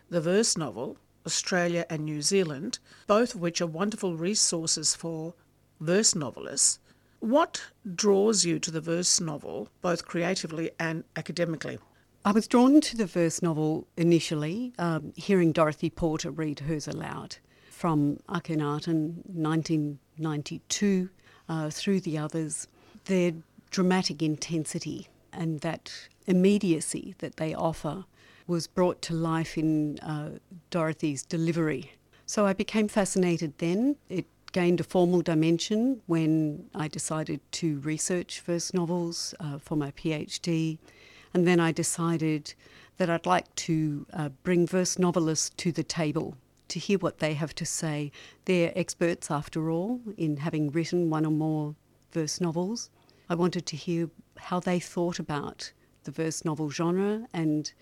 the 0.09 0.21
verse 0.21 0.57
novel 0.57 0.97
Australia 1.27 1.85
and 1.91 2.05
New 2.05 2.23
Zealand, 2.23 2.79
both 3.07 3.35
of 3.35 3.41
which 3.41 3.61
are 3.61 3.67
wonderful 3.67 4.17
resources 4.17 4.95
for 4.95 5.35
verse 5.81 6.15
novelists. 6.15 6.79
What 7.21 7.63
draws 7.95 8.45
you 8.45 8.59
to 8.61 8.71
the 8.71 8.81
verse 8.81 9.21
novel, 9.21 9.69
both 9.83 10.07
creatively 10.07 10.71
and 10.79 11.05
academically? 11.17 11.79
I 12.25 12.33
was 12.33 12.47
drawn 12.47 12.81
to 12.81 12.97
the 12.97 13.07
verse 13.07 13.43
novel 13.43 13.87
initially, 13.97 14.73
um, 14.79 15.13
hearing 15.17 15.53
Dorothy 15.53 15.91
Porter 15.91 16.31
read 16.31 16.61
hers 16.61 16.87
aloud 16.87 17.37
from 17.71 18.19
Akhenaten 18.29 19.23
1992 19.27 21.09
uh, 21.49 21.71
through 21.71 22.01
the 22.01 22.19
others. 22.19 22.69
Their 23.07 23.33
dramatic 23.71 24.23
intensity 24.23 25.09
and 25.33 25.61
that 25.61 25.93
immediacy 26.27 27.15
that 27.19 27.37
they 27.37 27.55
offer 27.55 28.05
was 28.47 28.67
brought 28.67 29.03
to 29.03 29.15
life 29.15 29.59
in 29.59 29.99
uh, 30.01 30.39
Dorothy's 30.71 31.23
delivery. 31.23 31.93
So 32.27 32.47
I 32.47 32.53
became 32.53 32.89
fascinated 32.89 33.55
then. 33.59 33.97
It 34.09 34.27
gained 34.53 34.81
a 34.81 34.85
formal 34.85 35.21
dimension 35.21 36.01
when 36.07 36.69
I 36.75 36.89
decided 36.89 37.41
to 37.53 37.81
research 37.81 38.41
verse 38.41 38.73
novels 38.73 39.35
uh, 39.41 39.59
for 39.59 39.77
my 39.77 39.91
PhD. 39.93 40.79
And 41.35 41.47
then 41.47 41.61
I 41.61 41.73
decided 41.73 42.55
that 42.97 43.11
I'd 43.11 43.27
like 43.27 43.55
to 43.57 44.07
uh, 44.13 44.29
bring 44.43 44.67
verse 44.67 44.99
novelists 44.99 45.51
to 45.59 45.73
the 45.73 45.83
table 45.83 46.37
to 46.69 46.79
hear 46.79 46.99
what 46.99 47.19
they 47.19 47.35
have 47.35 47.55
to 47.57 47.67
say. 47.67 48.13
They're 48.45 48.73
experts, 48.77 49.31
after 49.31 49.71
all, 49.71 50.01
in 50.17 50.39
having 50.39 50.71
written 50.71 51.11
one 51.11 51.25
or 51.25 51.31
more 51.31 51.75
verse 52.13 52.41
novels. 52.41 52.91
I 53.29 53.35
wanted 53.35 53.67
to 53.67 53.77
hear 53.77 54.11
how 54.37 54.61
they 54.61 54.81
thought 54.81 55.19
about 55.19 55.73
the 56.05 56.11
verse 56.11 56.45
novel 56.45 56.71
genre 56.71 57.27
and 57.33 57.73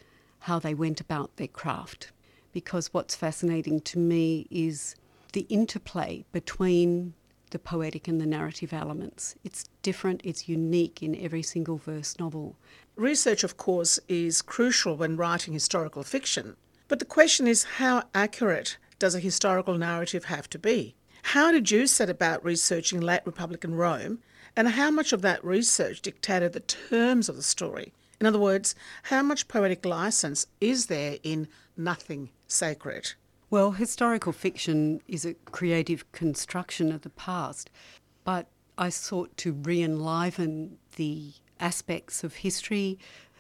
how 0.41 0.59
they 0.59 0.75
went 0.75 1.01
about 1.01 1.37
their 1.37 1.49
craft. 1.49 2.13
Because 2.53 2.93
what's 2.93 3.15
fascinating 3.15 3.81
to 3.83 3.99
me 3.99 4.47
is 4.51 4.97
the 5.37 5.47
interplay 5.51 6.25
between 6.33 7.13
the 7.51 7.59
poetic 7.59 8.09
and 8.09 8.19
the 8.19 8.25
narrative 8.25 8.73
elements. 8.73 9.35
It's 9.45 9.67
different, 9.83 10.23
it's 10.25 10.49
unique 10.49 11.03
in 11.03 11.15
every 11.15 11.43
single 11.43 11.77
verse 11.77 12.19
novel. 12.19 12.57
Research, 12.97 13.45
of 13.45 13.59
course, 13.59 14.01
is 14.09 14.41
crucial 14.41 14.97
when 14.97 15.19
writing 15.19 15.53
historical 15.53 16.03
fiction. 16.03 16.57
But 16.89 17.01
the 17.01 17.05
question 17.05 17.47
is 17.47 17.65
how 17.77 18.05
accurate 18.15 18.79
does 18.99 19.15
a 19.15 19.21
historical 19.21 19.77
narrative 19.77 20.25
have 20.25 20.49
to 20.49 20.59
be? 20.59 20.95
How 21.23 21.53
did 21.53 21.71
you 21.71 21.87
set 21.87 22.09
about 22.09 22.43
researching 22.43 23.03
late 23.03 23.27
Republican 23.27 23.75
Rome, 23.75 24.21
and 24.57 24.69
how 24.69 24.91
much 24.91 25.13
of 25.13 25.21
that 25.21 25.45
research 25.45 26.01
dictated 26.01 26.55
the 26.55 26.61
terms 26.61 27.29
of 27.29 27.37
the 27.37 27.43
story? 27.43 27.93
In 28.19 28.27
other 28.27 28.39
words, 28.39 28.75
how 29.03 29.23
much 29.23 29.49
poetic 29.49 29.85
license 29.85 30.47
is 30.63 30.87
there 30.87 31.19
in 31.23 31.47
nothing 31.77 32.31
sacred? 32.49 33.13
Well, 33.57 33.71
historical 33.71 34.33
fiction 34.33 35.01
is 35.09 35.25
a 35.25 35.33
creative 35.33 36.13
construction 36.13 36.93
of 36.93 37.01
the 37.01 37.09
past, 37.09 37.71
but 38.23 38.49
I 38.77 38.91
sought 38.91 39.35
to 39.39 39.55
re 39.55 39.83
enliven 39.83 40.77
the 40.97 41.33
aspects 41.59 42.23
of 42.23 42.35
history 42.35 42.99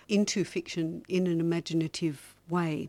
into 0.09 0.43
fiction 0.43 1.03
in 1.07 1.27
an 1.27 1.39
imaginative 1.39 2.35
way. 2.49 2.89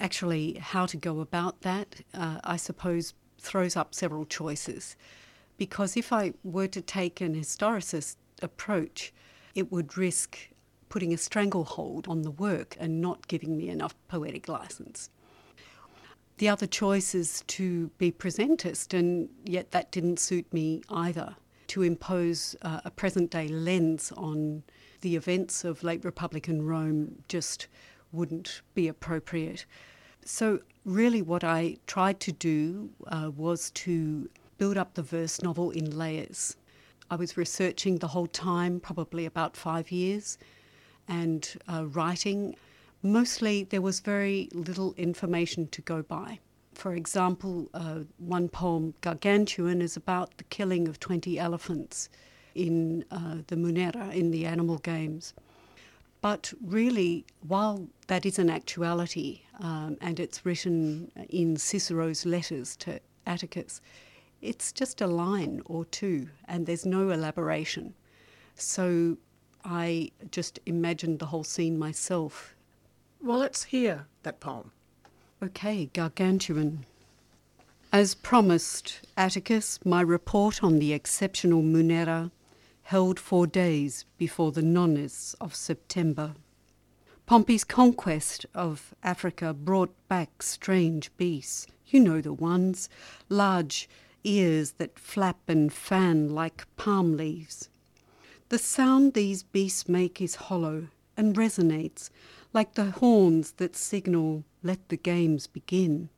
Actually, 0.00 0.54
how 0.54 0.86
to 0.86 0.96
go 0.96 1.20
about 1.20 1.60
that, 1.60 1.96
uh, 2.14 2.40
I 2.42 2.56
suppose, 2.56 3.12
throws 3.36 3.76
up 3.76 3.94
several 3.94 4.24
choices. 4.24 4.96
Because 5.58 5.94
if 5.94 6.10
I 6.10 6.32
were 6.42 6.68
to 6.68 6.80
take 6.80 7.20
an 7.20 7.34
historicist 7.34 8.16
approach, 8.40 9.12
it 9.54 9.70
would 9.70 9.98
risk 9.98 10.38
putting 10.88 11.12
a 11.12 11.18
stranglehold 11.18 12.08
on 12.08 12.22
the 12.22 12.30
work 12.30 12.78
and 12.80 13.02
not 13.02 13.28
giving 13.28 13.58
me 13.58 13.68
enough 13.68 13.94
poetic 14.08 14.48
license. 14.48 15.10
The 16.38 16.48
other 16.48 16.66
choice 16.66 17.14
is 17.14 17.42
to 17.48 17.88
be 17.98 18.10
presentist, 18.10 18.96
and 18.98 19.28
yet 19.44 19.70
that 19.70 19.92
didn't 19.92 20.18
suit 20.18 20.52
me 20.52 20.82
either. 20.88 21.36
To 21.68 21.82
impose 21.82 22.56
uh, 22.62 22.80
a 22.84 22.90
present 22.90 23.30
day 23.30 23.48
lens 23.48 24.12
on 24.16 24.62
the 25.00 25.16
events 25.16 25.64
of 25.64 25.82
late 25.82 26.04
Republican 26.04 26.66
Rome 26.66 27.22
just 27.28 27.68
wouldn't 28.12 28.62
be 28.74 28.88
appropriate. 28.88 29.64
So, 30.24 30.60
really, 30.84 31.22
what 31.22 31.44
I 31.44 31.78
tried 31.86 32.20
to 32.20 32.32
do 32.32 32.90
uh, 33.08 33.30
was 33.34 33.70
to 33.70 34.28
build 34.58 34.76
up 34.76 34.94
the 34.94 35.02
verse 35.02 35.42
novel 35.42 35.70
in 35.70 35.96
layers. 35.96 36.56
I 37.10 37.16
was 37.16 37.36
researching 37.36 37.98
the 37.98 38.08
whole 38.08 38.28
time, 38.28 38.80
probably 38.80 39.26
about 39.26 39.56
five 39.56 39.90
years, 39.90 40.38
and 41.08 41.48
uh, 41.68 41.86
writing 41.86 42.56
mostly 43.02 43.64
there 43.64 43.82
was 43.82 44.00
very 44.00 44.48
little 44.52 44.94
information 44.94 45.68
to 45.68 45.82
go 45.82 46.02
by. 46.02 46.38
For 46.74 46.94
example, 46.94 47.68
uh, 47.74 48.00
one 48.18 48.48
poem, 48.48 48.94
Gargantuan, 49.00 49.82
is 49.82 49.96
about 49.96 50.36
the 50.38 50.44
killing 50.44 50.88
of 50.88 50.98
20 51.00 51.38
elephants 51.38 52.08
in 52.54 53.04
uh, 53.10 53.36
the 53.46 53.56
Munera, 53.56 54.12
in 54.14 54.30
the 54.30 54.46
animal 54.46 54.78
games. 54.78 55.34
But 56.20 56.52
really, 56.64 57.26
while 57.46 57.88
that 58.06 58.24
is 58.24 58.38
an 58.38 58.48
actuality 58.48 59.42
um, 59.58 59.96
and 60.00 60.20
it's 60.20 60.46
written 60.46 61.10
in 61.28 61.56
Cicero's 61.56 62.24
letters 62.24 62.76
to 62.76 63.00
Atticus, 63.26 63.80
it's 64.40 64.72
just 64.72 65.00
a 65.00 65.06
line 65.06 65.62
or 65.66 65.84
two 65.84 66.28
and 66.46 66.66
there's 66.66 66.86
no 66.86 67.10
elaboration. 67.10 67.94
So 68.54 69.18
I 69.64 70.10
just 70.30 70.60
imagined 70.66 71.18
the 71.18 71.26
whole 71.26 71.44
scene 71.44 71.78
myself 71.78 72.54
well, 73.22 73.38
let's 73.38 73.64
hear 73.64 74.06
that 74.22 74.40
poem. 74.40 74.72
Okay, 75.42 75.90
Gargantuan. 75.92 76.84
As 77.92 78.14
promised, 78.14 79.00
Atticus, 79.16 79.78
my 79.84 80.00
report 80.00 80.62
on 80.62 80.78
the 80.78 80.92
exceptional 80.92 81.62
Munera 81.62 82.30
held 82.84 83.20
four 83.20 83.46
days 83.46 84.04
before 84.18 84.50
the 84.50 84.62
nones 84.62 85.36
of 85.40 85.54
September. 85.54 86.34
Pompey's 87.26 87.64
conquest 87.64 88.44
of 88.54 88.94
Africa 89.02 89.54
brought 89.54 89.94
back 90.08 90.42
strange 90.42 91.10
beasts. 91.16 91.66
You 91.86 92.00
know 92.00 92.20
the 92.20 92.32
ones, 92.32 92.88
large 93.28 93.88
ears 94.24 94.72
that 94.72 94.98
flap 94.98 95.38
and 95.48 95.72
fan 95.72 96.30
like 96.30 96.66
palm 96.76 97.16
leaves. 97.16 97.68
The 98.48 98.58
sound 98.58 99.14
these 99.14 99.42
beasts 99.42 99.88
make 99.88 100.20
is 100.20 100.34
hollow 100.34 100.88
and 101.16 101.36
resonates 101.36 102.10
like 102.52 102.74
the 102.74 102.90
horns 102.90 103.52
that 103.52 103.76
signal, 103.76 104.44
let 104.62 104.88
the 104.88 104.96
games 104.96 105.46
begin. 105.46 106.08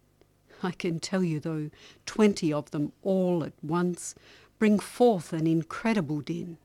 I 0.63 0.71
can 0.71 0.99
tell 0.99 1.23
you, 1.23 1.41
though, 1.41 1.71
twenty 2.07 2.53
of 2.53 2.71
them 2.71 2.93
all 3.03 3.45
at 3.45 3.53
once 3.63 4.15
bring 4.59 4.79
forth 4.79 5.33
an 5.33 5.47
incredible 5.47 6.21
din. 6.21 6.59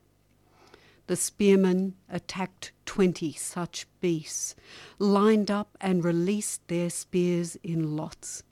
The 1.06 1.16
spearmen 1.16 1.96
attacked 2.08 2.72
twenty 2.86 3.32
such 3.32 3.86
beasts, 4.00 4.54
lined 4.98 5.50
up 5.50 5.76
and 5.80 6.04
released 6.04 6.66
their 6.68 6.88
spears 6.88 7.56
in 7.62 7.96
lots. 7.96 8.42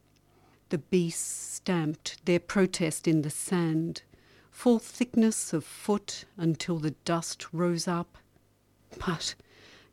The 0.71 0.79
beasts 0.79 1.55
stamped 1.55 2.25
their 2.27 2.41
protest 2.41 3.09
in 3.09 3.23
the 3.23 3.31
sand, 3.31 4.03
full 4.51 4.79
thickness 4.79 5.53
of 5.53 5.65
foot 5.65 6.25
until 6.37 6.79
the 6.79 6.97
dust 7.05 7.47
rose 7.53 7.89
up. 7.89 8.19
But 9.07 9.35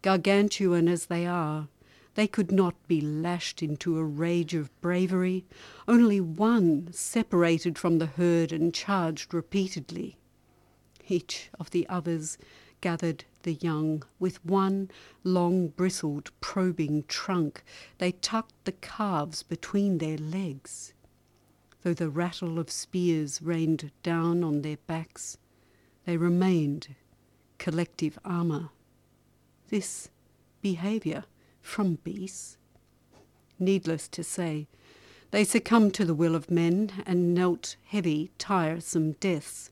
gargantuan 0.05 0.87
as 0.87 1.07
they 1.07 1.25
are, 1.25 1.67
they 2.13 2.27
could 2.27 2.51
not 2.51 2.75
be 2.87 3.01
lashed 3.01 3.63
into 3.63 3.97
a 3.97 4.03
rage 4.03 4.53
of 4.53 4.69
bravery, 4.79 5.43
only 5.87 6.21
one 6.21 6.87
separated 6.93 7.79
from 7.79 7.97
the 7.97 8.05
herd 8.05 8.51
and 8.51 8.71
charged 8.71 9.33
repeatedly. 9.33 10.15
Each 11.07 11.49
of 11.59 11.71
the 11.71 11.89
others 11.89 12.37
gathered 12.81 13.25
the 13.41 13.53
young. 13.53 14.03
With 14.19 14.45
one 14.45 14.91
long 15.23 15.69
bristled, 15.69 16.29
probing 16.39 17.05
trunk, 17.07 17.63
they 17.97 18.11
tucked 18.11 18.63
the 18.65 18.73
calves 18.73 19.41
between 19.41 19.97
their 19.97 20.19
legs. 20.19 20.93
Though 21.81 21.95
the 21.95 22.11
rattle 22.11 22.59
of 22.59 22.69
spears 22.69 23.41
rained 23.41 23.91
down 24.03 24.43
on 24.43 24.61
their 24.61 24.77
backs, 24.85 25.39
they 26.05 26.15
remained 26.15 26.93
collective 27.57 28.19
armour 28.23 28.69
this 29.69 30.09
behaviour 30.61 31.25
from 31.61 31.95
beasts. 32.03 32.57
Needless 33.59 34.07
to 34.09 34.23
say, 34.23 34.67
they 35.31 35.43
succumbed 35.43 35.93
to 35.95 36.05
the 36.05 36.13
will 36.13 36.35
of 36.35 36.51
men 36.51 36.91
and 37.05 37.33
knelt 37.33 37.75
heavy, 37.85 38.31
tiresome 38.37 39.13
deaths. 39.13 39.71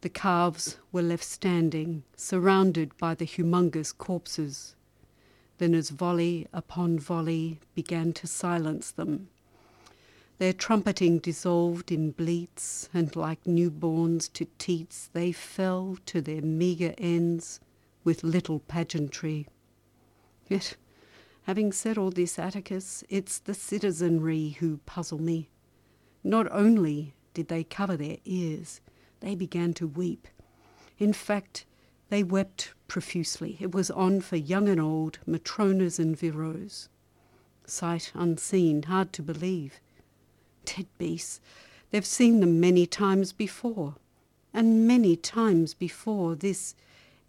The 0.00 0.08
calves 0.08 0.78
were 0.92 1.02
left 1.02 1.24
standing, 1.24 2.04
surrounded 2.16 2.96
by 2.98 3.14
the 3.14 3.26
humongous 3.26 3.96
corpses. 3.96 4.76
Then, 5.58 5.74
as 5.74 5.90
volley 5.90 6.46
upon 6.52 6.98
volley 6.98 7.58
began 7.74 8.12
to 8.14 8.26
silence 8.26 8.90
them, 8.92 9.28
their 10.38 10.52
trumpeting 10.52 11.18
dissolved 11.18 11.90
in 11.90 12.12
bleats, 12.12 12.88
and 12.94 13.14
like 13.16 13.42
newborns 13.42 14.32
to 14.34 14.46
teats, 14.58 15.10
they 15.12 15.32
fell 15.32 15.98
to 16.06 16.20
their 16.20 16.42
meagre 16.42 16.94
ends 16.96 17.58
with 18.08 18.24
little 18.24 18.60
pageantry. 18.60 19.46
Yet, 20.48 20.78
having 21.42 21.72
said 21.72 21.98
all 21.98 22.10
this, 22.10 22.38
Atticus, 22.38 23.04
it's 23.10 23.38
the 23.38 23.52
citizenry 23.52 24.56
who 24.60 24.78
puzzle 24.86 25.20
me. 25.20 25.50
Not 26.24 26.50
only 26.50 27.12
did 27.34 27.48
they 27.48 27.64
cover 27.64 27.98
their 27.98 28.16
ears, 28.24 28.80
they 29.20 29.34
began 29.34 29.74
to 29.74 29.86
weep. 29.86 30.26
In 30.98 31.12
fact, 31.12 31.66
they 32.08 32.22
wept 32.22 32.72
profusely. 32.86 33.58
It 33.60 33.74
was 33.74 33.90
on 33.90 34.22
for 34.22 34.36
young 34.36 34.70
and 34.70 34.80
old, 34.80 35.18
Matronas 35.28 35.98
and 35.98 36.16
Viroes. 36.16 36.88
Sight 37.66 38.10
unseen, 38.14 38.84
hard 38.84 39.12
to 39.12 39.22
believe. 39.22 39.80
Dead 40.64 40.86
beasts, 40.96 41.42
they've 41.90 42.06
seen 42.06 42.40
them 42.40 42.58
many 42.58 42.86
times 42.86 43.34
before. 43.34 43.96
And 44.54 44.88
many 44.88 45.14
times 45.14 45.74
before 45.74 46.34
this 46.34 46.74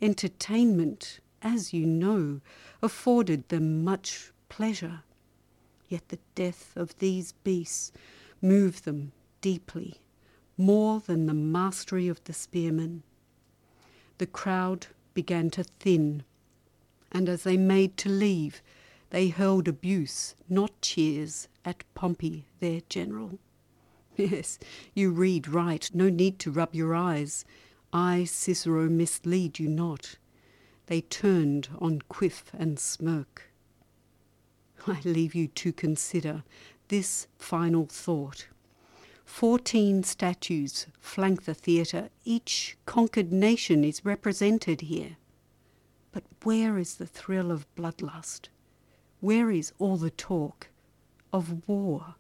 entertainment, 0.02 1.20
as 1.42 1.74
you 1.74 1.86
know, 1.86 2.42
afforded 2.82 3.50
them 3.50 3.84
much 3.84 4.32
pleasure. 4.50 5.02
Yet 5.88 6.10
the 6.10 6.20
death 6.36 6.74
of 6.76 6.98
these 7.00 7.34
beasts 7.44 7.92
moved 8.42 8.86
them 8.86 9.12
deeply, 9.42 10.02
more 10.58 11.00
than 11.00 11.26
the 11.26 11.34
mastery 11.34 12.08
of 12.08 12.24
the 12.26 12.34
spearmen. 12.34 13.04
The 14.18 14.28
crowd 14.28 14.88
began 15.14 15.50
to 15.52 15.64
thin, 15.64 16.24
and 17.12 17.28
as 17.28 17.44
they 17.44 17.58
made 17.58 17.98
to 17.98 18.10
leave, 18.10 18.62
they 19.10 19.30
hurled 19.30 19.68
abuse, 19.68 20.36
not 20.48 20.82
cheers, 20.82 21.48
at 21.66 21.84
Pompey, 21.96 22.46
their 22.60 22.82
general. 22.90 23.40
Yes, 24.16 24.60
you 24.94 25.12
read 25.12 25.48
right, 25.48 25.90
no 25.94 26.10
need 26.10 26.40
to 26.40 26.52
rub 26.52 26.76
your 26.76 26.94
eyes. 26.94 27.46
I, 27.92 28.24
Cicero, 28.24 28.88
mislead 28.88 29.60
you 29.60 29.68
not. 29.68 30.18
They 30.86 31.02
turned 31.02 31.70
on 31.80 32.02
quiff 32.10 32.52
and 32.58 32.80
smirk. 32.80 33.52
I 34.88 35.00
leave 35.04 35.36
you 35.36 35.48
to 35.48 35.74
consider 35.74 36.44
this 36.88 37.28
final 37.38 37.86
thought. 37.86 38.48
Fourteen 39.26 40.04
statues 40.04 40.88
flank 41.00 41.46
the 41.46 41.54
theatre. 41.54 42.10
Each 42.26 42.78
conquered 42.86 43.32
nation 43.32 43.84
is 43.84 44.06
represented 44.06 44.82
here. 44.82 45.18
But 46.12 46.24
where 46.44 46.80
is 46.80 46.96
the 46.96 47.06
thrill 47.06 47.52
of 47.52 47.68
bloodlust? 47.76 48.50
Where 49.20 49.52
is 49.52 49.74
all 49.78 49.98
the 49.98 50.10
talk 50.10 50.70
of 51.32 51.68
war? 51.68 52.16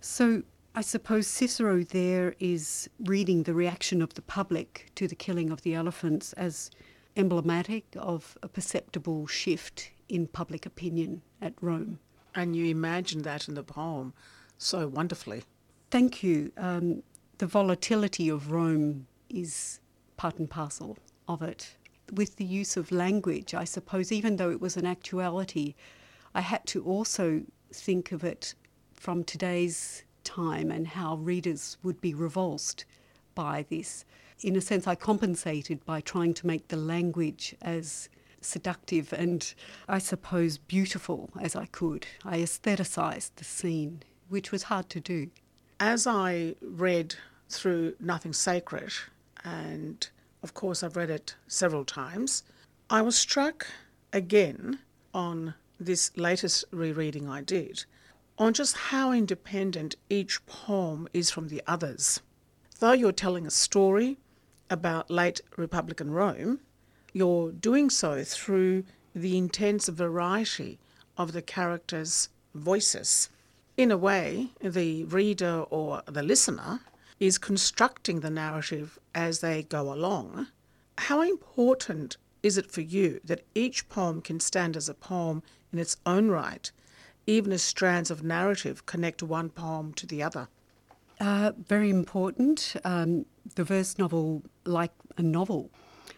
So 0.00 0.42
I 0.72 0.82
suppose 0.82 1.26
Cicero 1.26 1.82
there 1.82 2.36
is 2.38 2.88
reading 3.00 3.42
the 3.42 3.54
reaction 3.54 4.00
of 4.00 4.14
the 4.14 4.22
public 4.22 4.90
to 4.94 5.08
the 5.08 5.16
killing 5.16 5.50
of 5.50 5.62
the 5.62 5.74
elephants 5.74 6.32
as 6.34 6.70
emblematic 7.16 7.84
of 7.96 8.38
a 8.42 8.48
perceptible 8.48 9.26
shift 9.26 9.90
in 10.08 10.28
public 10.28 10.64
opinion 10.66 11.22
at 11.42 11.54
Rome. 11.60 11.98
And 12.36 12.54
you 12.54 12.66
imagine 12.66 13.22
that 13.22 13.48
in 13.48 13.54
the 13.54 13.64
poem 13.64 14.14
so 14.58 14.86
wonderfully. 14.86 15.42
Thank 15.90 16.22
you. 16.22 16.52
Um, 16.56 17.02
the 17.38 17.46
volatility 17.46 18.28
of 18.28 18.52
Rome 18.52 19.08
is 19.28 19.80
part 20.16 20.38
and 20.38 20.48
parcel 20.48 20.98
of 21.26 21.42
it. 21.42 21.74
With 22.12 22.36
the 22.36 22.44
use 22.44 22.76
of 22.76 22.92
language, 22.92 23.54
I 23.54 23.64
suppose, 23.64 24.12
even 24.12 24.36
though 24.36 24.50
it 24.50 24.60
was 24.60 24.76
an 24.76 24.86
actuality, 24.86 25.74
I 26.32 26.42
had 26.42 26.64
to 26.66 26.84
also 26.84 27.42
think 27.72 28.12
of 28.12 28.22
it 28.22 28.54
from 28.92 29.24
today's 29.24 30.04
time 30.24 30.70
and 30.70 30.88
how 30.88 31.16
readers 31.16 31.76
would 31.82 32.00
be 32.00 32.14
revulsed 32.14 32.84
by 33.34 33.64
this. 33.68 34.04
In 34.42 34.56
a 34.56 34.60
sense, 34.60 34.86
I 34.86 34.94
compensated 34.94 35.84
by 35.84 36.00
trying 36.00 36.34
to 36.34 36.46
make 36.46 36.68
the 36.68 36.76
language 36.76 37.54
as 37.60 38.08
seductive 38.40 39.12
and, 39.12 39.52
I 39.88 39.98
suppose, 39.98 40.58
beautiful 40.58 41.30
as 41.40 41.54
I 41.54 41.66
could. 41.66 42.06
I 42.24 42.38
aestheticized 42.38 43.32
the 43.36 43.44
scene, 43.44 44.02
which 44.28 44.50
was 44.50 44.64
hard 44.64 44.88
to 44.90 45.00
do. 45.00 45.30
As 45.78 46.06
I 46.06 46.54
read 46.60 47.14
through 47.48 47.94
Nothing 48.00 48.32
Sacred, 48.32 48.92
and 49.44 50.08
of 50.42 50.54
course 50.54 50.82
I've 50.82 50.96
read 50.96 51.10
it 51.10 51.34
several 51.46 51.84
times, 51.84 52.42
I 52.88 53.02
was 53.02 53.16
struck 53.16 53.66
again 54.12 54.78
on 55.12 55.54
this 55.78 56.16
latest 56.16 56.64
rereading 56.70 57.28
I 57.28 57.40
did 57.40 57.84
on 58.40 58.54
just 58.54 58.74
how 58.88 59.12
independent 59.12 59.94
each 60.08 60.44
poem 60.46 61.06
is 61.12 61.30
from 61.30 61.48
the 61.48 61.62
others. 61.66 62.20
Though 62.78 62.92
you're 62.92 63.12
telling 63.12 63.46
a 63.46 63.50
story 63.50 64.16
about 64.70 65.10
late 65.10 65.42
Republican 65.58 66.10
Rome, 66.10 66.60
you're 67.12 67.52
doing 67.52 67.90
so 67.90 68.24
through 68.24 68.84
the 69.14 69.36
intense 69.36 69.88
variety 69.88 70.78
of 71.18 71.32
the 71.32 71.42
characters' 71.42 72.30
voices. 72.54 73.28
In 73.76 73.90
a 73.90 73.98
way, 73.98 74.52
the 74.62 75.04
reader 75.04 75.64
or 75.68 76.02
the 76.06 76.22
listener 76.22 76.80
is 77.18 77.36
constructing 77.36 78.20
the 78.20 78.30
narrative 78.30 78.98
as 79.14 79.40
they 79.40 79.64
go 79.64 79.92
along. 79.92 80.46
How 80.96 81.20
important 81.20 82.16
is 82.42 82.56
it 82.56 82.70
for 82.70 82.80
you 82.80 83.20
that 83.22 83.44
each 83.54 83.86
poem 83.90 84.22
can 84.22 84.40
stand 84.40 84.78
as 84.78 84.88
a 84.88 84.94
poem 84.94 85.42
in 85.74 85.78
its 85.78 85.98
own 86.06 86.28
right 86.28 86.72
even 87.30 87.52
as 87.52 87.62
strands 87.62 88.10
of 88.10 88.22
narrative 88.22 88.86
connect 88.86 89.22
one 89.22 89.50
poem 89.50 89.92
to 89.94 90.06
the 90.06 90.22
other? 90.22 90.48
Uh, 91.20 91.52
very 91.68 91.90
important. 91.90 92.74
Um, 92.84 93.26
the 93.54 93.64
verse 93.64 93.98
novel, 93.98 94.42
like 94.64 94.92
a 95.16 95.22
novel, 95.22 95.70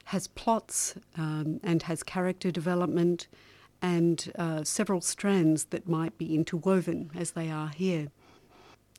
has 0.07 0.27
plots 0.29 0.95
um, 1.17 1.61
and 1.63 1.83
has 1.83 2.03
character 2.03 2.51
development 2.51 3.29
and 3.81 4.33
uh, 4.39 4.63
several 4.63 5.01
strands 5.01 5.65
that 5.67 5.89
might 5.89 6.17
be 6.17 6.35
interwoven 6.35 7.11
as 7.17 7.33
they 7.33 7.51
are 7.51 7.69
here. 7.69 8.09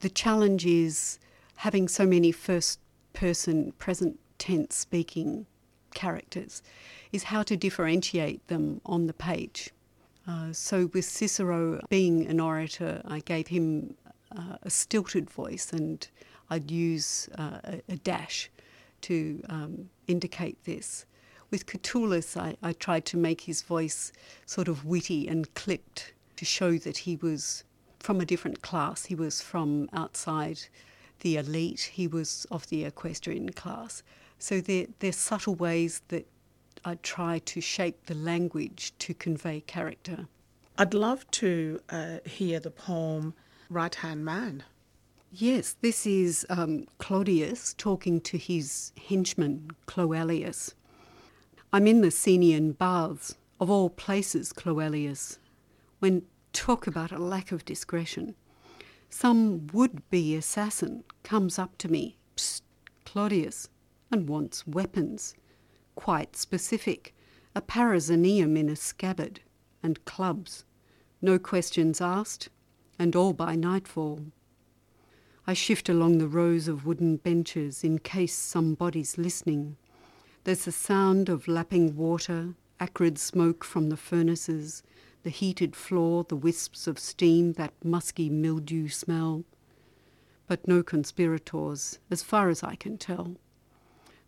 The 0.02 0.10
challenge 0.10 0.66
is 0.66 1.20
having 1.58 1.88
so 1.88 2.06
many 2.06 2.32
first 2.32 2.80
person 3.14 3.72
present 3.78 4.20
tense 4.38 4.76
speaking 4.76 5.46
characters 5.94 6.62
is 7.12 7.24
how 7.24 7.44
to 7.44 7.56
differentiate 7.56 8.46
them 8.48 8.82
on 8.86 9.08
the 9.08 9.14
page. 9.14 9.72
Uh, 10.28 10.54
so 10.54 10.90
with 10.94 11.06
Cicero 11.06 11.82
being 11.90 12.26
an 12.28 12.40
orator, 12.40 13.02
I 13.06 13.20
gave 13.20 13.48
him 13.48 13.96
uh, 14.36 14.58
a 14.64 14.70
stilted 14.70 15.30
voice, 15.30 15.74
and 15.74 16.08
I'd 16.50 16.72
use 16.72 17.30
uh, 17.38 17.60
a, 17.64 17.82
a, 17.90 17.96
dash 17.98 18.50
to 19.02 19.44
um, 19.50 19.90
indicate 20.08 20.64
this. 20.64 21.06
With 21.52 21.66
Catullus, 21.66 22.38
I, 22.38 22.56
I, 22.64 22.74
tried 22.74 23.06
to 23.06 23.18
make 23.18 23.42
his 23.42 23.62
voice 23.62 24.12
sort 24.46 24.68
of 24.68 24.86
witty 24.86 25.28
and 25.28 25.54
clipped 25.54 26.14
to 26.38 26.46
show 26.46 26.78
that 26.78 26.98
he 27.00 27.18
was 27.18 27.64
from 28.00 28.22
a 28.22 28.26
different 28.26 28.62
class. 28.62 29.06
He 29.06 29.16
was 29.16 29.42
from 29.42 29.90
outside 29.94 30.60
the 31.20 31.38
elite. 31.38 31.92
He 31.94 32.08
was 32.08 32.48
of 32.50 32.68
the 32.68 32.86
equestrian 32.86 33.52
class. 33.52 34.04
So 34.40 34.62
there, 34.62 34.88
there's 35.00 35.18
subtle 35.18 35.56
ways 35.56 36.02
that 36.08 36.28
I 36.86 36.96
try 36.96 37.40
to 37.40 37.62
shape 37.62 38.06
the 38.06 38.16
language 38.16 38.94
to 39.00 39.14
convey 39.14 39.62
character. 39.62 40.28
I'd 40.78 40.94
love 40.94 41.30
to 41.32 41.80
uh, 41.90 42.18
hear 42.26 42.60
the 42.60 42.72
poem 42.72 43.36
Right 43.70 43.96
Hand 43.96 44.26
Man. 44.26 44.64
Yes, 45.32 45.78
this 45.82 46.06
is 46.06 46.46
um, 46.50 46.88
Claudius 46.98 47.74
talking 47.78 48.20
to 48.22 48.38
his 48.38 48.92
henchman, 49.08 49.72
Cloelius. 49.88 50.74
I'm 51.72 51.88
in 51.88 52.02
the 52.02 52.12
Senian 52.12 52.74
baths, 52.74 53.36
of 53.60 53.70
all 53.70 53.90
places, 53.90 54.52
Cloelius, 54.52 55.40
when 56.00 56.24
talk 56.52 56.86
about 56.86 57.12
a 57.12 57.18
lack 57.18 57.52
of 57.52 57.66
discretion. 57.66 58.36
Some 59.10 59.68
would 59.74 60.08
be 60.10 60.36
assassin 60.36 61.04
comes 61.24 61.58
up 61.58 61.78
to 61.80 61.88
me, 61.88 62.18
Psst, 62.36 62.62
Claudius, 63.06 63.70
and 64.12 64.28
wants 64.28 64.68
weapons 64.68 65.34
quite 65.96 66.36
specific 66.36 67.14
a 67.56 67.62
parazonium 67.62 68.58
in 68.58 68.68
a 68.68 68.76
scabbard, 68.76 69.40
and 69.84 70.04
clubs. 70.06 70.66
No 71.22 71.38
questions 71.38 72.02
asked, 72.02 72.50
and 72.98 73.16
all 73.16 73.34
by 73.34 73.56
nightfall. 73.56 74.22
I 75.46 75.54
shift 75.54 75.90
along 75.90 76.18
the 76.18 76.28
rows 76.28 76.68
of 76.68 76.86
wooden 76.86 77.18
benches 77.18 77.84
in 77.84 78.00
case 78.00 78.36
somebody's 78.36 79.18
listening. 79.18 79.78
There's 80.46 80.66
the 80.66 80.72
sound 80.72 81.30
of 81.30 81.48
lapping 81.48 81.96
water, 81.96 82.56
acrid 82.80 83.20
smoke 83.20 83.64
from 83.64 83.90
the 83.90 83.98
furnaces, 83.98 84.84
the 85.24 85.30
heated 85.30 85.76
floor, 85.76 86.24
the 86.24 86.36
wisps 86.36 86.88
of 86.88 86.98
steam, 86.98 87.54
that 87.54 87.74
musky 87.84 88.30
mildew 88.30 88.90
smell. 88.90 89.44
But 90.48 90.68
no 90.68 90.82
conspirators, 90.82 92.00
as 92.10 92.24
far 92.24 92.50
as 92.50 92.64
I 92.64 92.76
can 92.76 92.98
tell. 92.98 93.36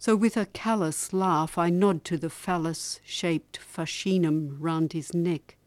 So 0.05 0.15
with 0.15 0.37
a 0.37 0.45
callous 0.45 1.13
laugh 1.13 1.57
I 1.57 1.71
nod 1.71 2.05
to 2.05 2.15
the 2.15 2.29
phallus-shaped 2.29 3.57
fascinum 3.59 4.55
round 4.59 4.93
his 4.93 5.15
neck. 5.15 5.57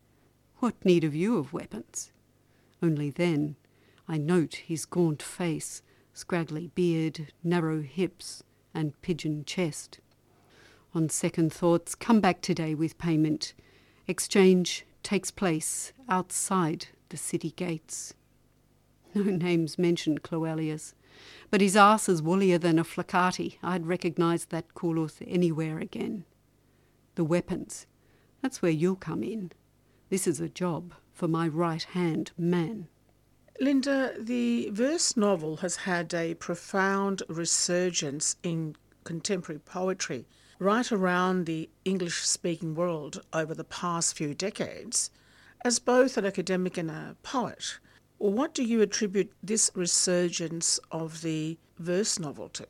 What 0.59 0.77
need 0.85 1.03
have 1.03 1.13
you 1.13 1.39
of 1.39 1.53
weapons? 1.53 2.13
Only 2.81 3.11
then 3.11 3.57
I 4.07 4.17
note 4.17 4.55
his 4.65 4.87
gaunt 4.87 5.25
face, 5.25 5.83
scraggly 6.15 6.69
beard, 6.69 7.33
narrow 7.43 7.83
hips, 7.83 8.45
and 8.73 9.03
pigeon 9.03 9.45
chest. 9.45 9.99
On 10.95 11.09
second 11.09 11.53
thoughts, 11.53 11.97
come 11.97 12.21
back 12.21 12.41
today 12.41 12.77
with 12.77 12.97
payment. 12.97 13.55
Exchange 14.07 14.87
takes 15.03 15.33
place 15.33 15.93
outside 16.09 16.87
the 17.09 17.17
city 17.17 17.51
gates. 17.51 18.15
No 19.17 19.25
names 19.25 19.79
mentioned 19.79 20.23
Cloelius, 20.23 20.95
but 21.51 21.61
his 21.61 21.77
ass 21.77 22.09
is 22.09 22.23
woollier 22.23 22.59
than 22.59 22.79
a 22.79 22.85
flacati. 22.85 23.57
I'd 23.63 23.87
recognise 23.87 24.47
that 24.47 24.75
Kuluth 24.75 25.23
anywhere 25.27 25.79
again. 25.79 26.25
The 27.15 27.25
weapons, 27.25 27.87
that's 28.43 28.63
where 28.63 28.71
you'll 28.71 28.97
come 28.97 29.23
in. 29.23 29.53
This 30.09 30.27
is 30.27 30.41
a 30.41 30.49
job 30.49 30.95
for 31.13 31.29
my 31.29 31.49
right 31.49 31.83
hand 31.83 32.33
man. 32.39 32.89
Linda, 33.61 34.15
the 34.19 34.71
verse 34.71 35.17
novel 35.17 35.57
has 35.59 35.77
had 35.77 36.15
a 36.15 36.35
profound 36.35 37.23
resurgence 37.29 38.37
in 38.43 38.77
contemporary 39.03 39.59
poetry 39.59 40.27
right 40.61 40.93
around 40.93 41.47
the 41.47 41.69
English 41.85 42.25
speaking 42.25 42.75
world 42.75 43.21
over 43.33 43.55
the 43.55 43.65
past 43.65 44.17
few 44.17 44.35
decades. 44.35 45.11
As 45.65 45.81
both 45.81 46.17
an 46.17 46.25
academic 46.25 46.79
and 46.79 46.91
a 46.91 47.17
poet, 47.23 47.79
what 48.19 48.55
do 48.55 48.63
you 48.63 48.81
attribute 48.83 49.33
this 49.43 49.71
resurgence 49.75 50.79
of 50.91 51.23
the 51.23 51.59
verse 51.79 52.19
novel 52.19 52.49
to? 52.51 52.67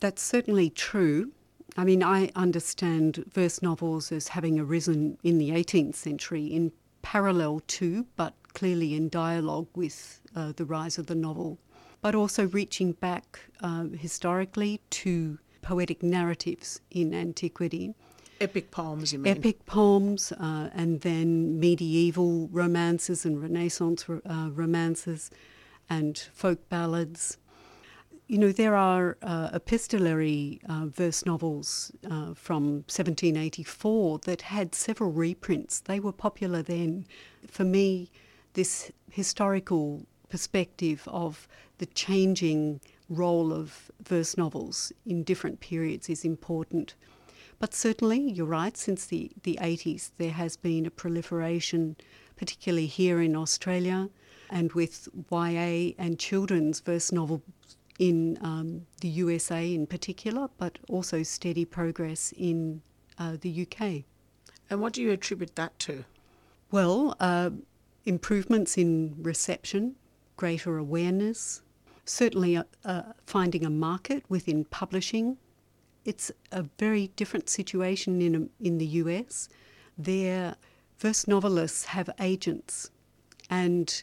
That's 0.00 0.22
certainly 0.22 0.70
true. 0.70 1.32
I 1.76 1.84
mean, 1.84 2.02
I 2.02 2.30
understand 2.36 3.24
verse 3.32 3.62
novels 3.62 4.12
as 4.12 4.28
having 4.28 4.60
arisen 4.60 5.18
in 5.22 5.38
the 5.38 5.50
18th 5.50 5.94
century 5.94 6.46
in 6.46 6.72
parallel 7.00 7.60
to, 7.66 8.06
but 8.16 8.34
clearly 8.52 8.94
in 8.94 9.08
dialogue 9.08 9.68
with 9.74 10.20
uh, 10.36 10.52
the 10.56 10.64
rise 10.64 10.98
of 10.98 11.06
the 11.06 11.14
novel, 11.14 11.58
but 12.02 12.14
also 12.14 12.46
reaching 12.48 12.92
back 12.92 13.40
uh, 13.60 13.84
historically 13.84 14.80
to 14.90 15.38
poetic 15.62 16.02
narratives 16.02 16.80
in 16.90 17.14
antiquity. 17.14 17.94
Epic 18.42 18.72
poems, 18.72 19.12
you 19.12 19.20
mean? 19.20 19.36
Epic 19.36 19.64
poems, 19.66 20.32
uh, 20.32 20.68
and 20.74 21.00
then 21.02 21.60
medieval 21.60 22.48
romances 22.48 23.24
and 23.24 23.40
Renaissance 23.40 24.04
uh, 24.08 24.48
romances 24.52 25.30
and 25.88 26.18
folk 26.32 26.68
ballads. 26.68 27.38
You 28.26 28.38
know, 28.38 28.50
there 28.50 28.74
are 28.74 29.16
uh, 29.22 29.50
epistolary 29.52 30.60
uh, 30.68 30.86
verse 30.86 31.24
novels 31.24 31.92
uh, 32.04 32.34
from 32.34 32.82
1784 32.88 34.18
that 34.20 34.42
had 34.42 34.74
several 34.74 35.12
reprints. 35.12 35.78
They 35.78 36.00
were 36.00 36.12
popular 36.12 36.62
then. 36.62 37.06
For 37.46 37.64
me, 37.64 38.10
this 38.54 38.90
historical 39.08 40.04
perspective 40.28 41.06
of 41.06 41.46
the 41.78 41.86
changing 41.86 42.80
role 43.08 43.52
of 43.52 43.90
verse 44.02 44.36
novels 44.36 44.92
in 45.06 45.22
different 45.22 45.60
periods 45.60 46.08
is 46.08 46.24
important. 46.24 46.94
But 47.62 47.74
certainly, 47.74 48.18
you're 48.18 48.44
right, 48.44 48.76
since 48.76 49.06
the, 49.06 49.30
the 49.44 49.56
80s, 49.62 50.10
there 50.18 50.32
has 50.32 50.56
been 50.56 50.84
a 50.84 50.90
proliferation, 50.90 51.94
particularly 52.34 52.86
here 52.86 53.22
in 53.22 53.36
Australia, 53.36 54.10
and 54.50 54.72
with 54.72 55.08
YA 55.30 55.92
and 55.96 56.18
children's 56.18 56.80
verse 56.80 57.12
novels 57.12 57.42
in 58.00 58.36
um, 58.40 58.84
the 59.00 59.06
USA 59.06 59.72
in 59.72 59.86
particular, 59.86 60.48
but 60.58 60.80
also 60.88 61.22
steady 61.22 61.64
progress 61.64 62.34
in 62.36 62.82
uh, 63.20 63.36
the 63.40 63.64
UK. 63.64 64.06
And 64.68 64.80
what 64.80 64.94
do 64.94 65.00
you 65.00 65.12
attribute 65.12 65.54
that 65.54 65.78
to? 65.86 66.04
Well, 66.72 67.14
uh, 67.20 67.50
improvements 68.04 68.76
in 68.76 69.14
reception, 69.22 69.94
greater 70.36 70.78
awareness, 70.78 71.62
certainly 72.06 72.56
uh, 72.56 72.64
uh, 72.84 73.02
finding 73.24 73.64
a 73.64 73.70
market 73.70 74.24
within 74.28 74.64
publishing. 74.64 75.36
It's 76.04 76.32
a 76.50 76.64
very 76.78 77.08
different 77.16 77.48
situation 77.48 78.20
in, 78.20 78.50
in 78.60 78.78
the 78.78 78.86
US. 78.86 79.48
Their 79.96 80.56
verse 80.98 81.28
novelists 81.28 81.86
have 81.86 82.10
agents 82.20 82.90
and 83.50 84.02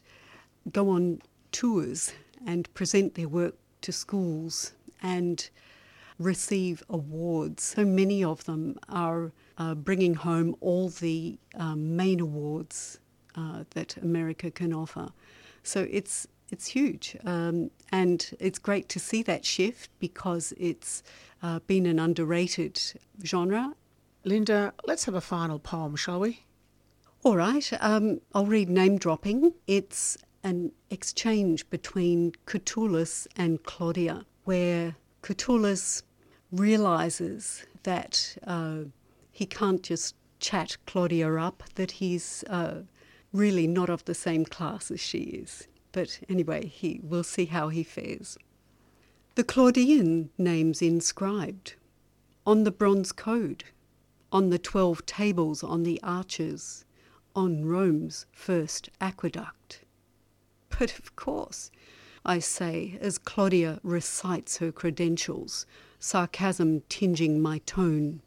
go 0.71 0.89
on 0.89 1.21
tours 1.51 2.13
and 2.45 2.73
present 2.73 3.15
their 3.15 3.27
work 3.27 3.55
to 3.81 3.91
schools 3.91 4.73
and 5.01 5.49
receive 6.17 6.83
awards. 6.89 7.63
So 7.63 7.85
many 7.85 8.23
of 8.23 8.43
them 8.45 8.77
are 8.89 9.31
uh, 9.57 9.75
bringing 9.75 10.13
home 10.15 10.55
all 10.59 10.89
the 10.89 11.37
um, 11.55 11.95
main 11.95 12.19
awards 12.19 12.99
uh, 13.35 13.63
that 13.71 13.97
America 13.97 14.51
can 14.51 14.73
offer. 14.73 15.09
So 15.63 15.87
it's 15.89 16.27
it's 16.51 16.67
huge, 16.67 17.15
um, 17.25 17.71
and 17.91 18.31
it's 18.39 18.59
great 18.59 18.89
to 18.89 18.99
see 18.99 19.23
that 19.23 19.45
shift 19.45 19.89
because 19.99 20.53
it's 20.57 21.03
uh, 21.41 21.59
been 21.67 21.85
an 21.85 21.99
underrated 21.99 22.81
genre. 23.23 23.73
Linda, 24.25 24.73
let's 24.85 25.05
have 25.05 25.15
a 25.15 25.21
final 25.21 25.59
poem, 25.59 25.95
shall 25.95 26.19
we? 26.19 26.45
All 27.23 27.37
right, 27.37 27.71
um, 27.81 28.21
I'll 28.33 28.45
read 28.45 28.69
name 28.69 28.97
dropping. 28.97 29.53
It's 29.67 30.17
an 30.43 30.71
exchange 30.89 31.69
between 31.69 32.33
Catullus 32.45 33.27
and 33.35 33.61
Claudia, 33.63 34.25
where 34.45 34.95
Catullus 35.21 36.03
realizes 36.51 37.65
that 37.83 38.37
uh, 38.47 38.79
he 39.31 39.45
can't 39.45 39.83
just 39.83 40.15
chat 40.39 40.77
Claudia 40.85 41.35
up, 41.35 41.63
that 41.75 41.91
he's 41.91 42.43
uh, 42.49 42.83
really 43.33 43.67
not 43.67 43.89
of 43.89 44.05
the 44.05 44.15
same 44.15 44.45
class 44.45 44.89
as 44.89 44.99
she 44.99 45.19
is. 45.19 45.67
But 45.99 46.21
anyway, 46.29 46.65
he 46.65 47.01
we'll 47.03 47.25
see 47.25 47.47
how 47.47 47.67
he 47.67 47.83
fares. 47.83 48.37
The 49.35 49.43
Claudian 49.43 50.29
names 50.37 50.81
inscribed 50.81 51.75
on 52.45 52.63
the 52.63 52.71
bronze 52.71 53.11
code, 53.11 53.65
on 54.31 54.49
the 54.49 54.57
twelve 54.57 55.05
tables 55.05 55.61
on 55.61 55.83
the 55.83 55.99
arches, 56.01 56.85
on 57.35 57.65
Rome's 57.65 58.27
first 58.31 58.89
aqueduct. 59.01 59.81
But 60.69 60.97
of 60.97 61.17
course, 61.17 61.69
I 62.25 62.39
say, 62.39 62.97
as 63.01 63.17
Claudia 63.17 63.81
recites 63.83 64.59
her 64.59 64.71
credentials, 64.71 65.65
sarcasm 65.99 66.83
tinging 66.87 67.41
my 67.41 67.57
tone. 67.65 68.21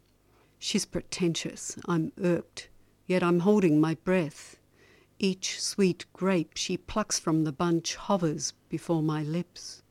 She's 0.59 0.85
pretentious, 0.85 1.75
I'm 1.87 2.11
irked, 2.21 2.69
yet 3.07 3.23
I'm 3.23 3.39
holding 3.39 3.81
my 3.81 3.95
breath. 3.95 4.57
Each 5.25 5.61
sweet 5.61 6.05
grape 6.11 6.51
she 6.55 6.75
plucks 6.75 7.17
from 7.17 7.45
the 7.45 7.53
bunch 7.53 7.95
hovers 7.95 8.51
before 8.67 9.01
my 9.01 9.23
lips. 9.23 9.81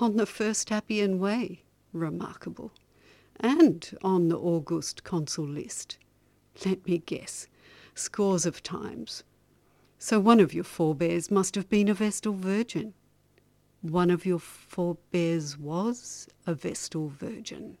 On 0.00 0.14
the 0.14 0.24
first 0.24 0.70
Appian 0.70 1.18
Way, 1.18 1.64
remarkable, 1.92 2.70
and 3.40 3.98
on 4.02 4.28
the 4.28 4.38
August 4.38 5.02
consul 5.02 5.48
list. 5.48 5.98
Let 6.64 6.86
me 6.86 6.98
guess, 6.98 7.48
scores 7.96 8.46
of 8.46 8.62
times. 8.62 9.24
So 9.98 10.20
one 10.20 10.38
of 10.38 10.54
your 10.54 10.62
forebears 10.62 11.28
must 11.28 11.56
have 11.56 11.68
been 11.68 11.88
a 11.88 11.94
Vestal 11.94 12.34
Virgin. 12.34 12.94
One 13.82 14.12
of 14.12 14.24
your 14.24 14.38
forebears 14.38 15.58
was 15.58 16.28
a 16.46 16.54
Vestal 16.54 17.08
Virgin. 17.08 17.78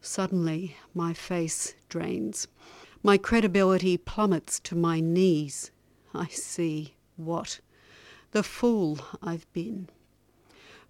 Suddenly, 0.00 0.76
my 0.94 1.12
face 1.14 1.76
drains. 1.88 2.48
My 3.04 3.16
credibility 3.16 3.96
plummets 3.96 4.58
to 4.64 4.74
my 4.74 4.98
knees. 4.98 5.70
I 6.16 6.28
see 6.28 6.96
what 7.16 7.60
the 8.30 8.42
fool 8.42 8.98
I've 9.22 9.50
been. 9.52 9.90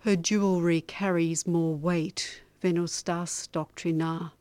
Her 0.01 0.15
jewellery 0.15 0.81
carries 0.81 1.47
more 1.47 1.75
weight, 1.75 2.43
Venustas 2.63 3.49
doctrina, 3.49 4.33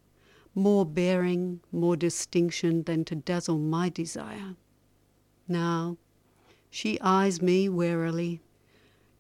more 0.54 0.86
bearing, 0.86 1.62
more 1.72 1.96
distinction 1.96 2.84
than 2.84 3.04
to 3.06 3.16
dazzle 3.16 3.58
my 3.58 3.90
desire. 3.90 4.56
Now 5.48 5.98
she 6.70 7.00
eyes 7.02 7.42
me 7.42 7.68
warily. 7.68 8.42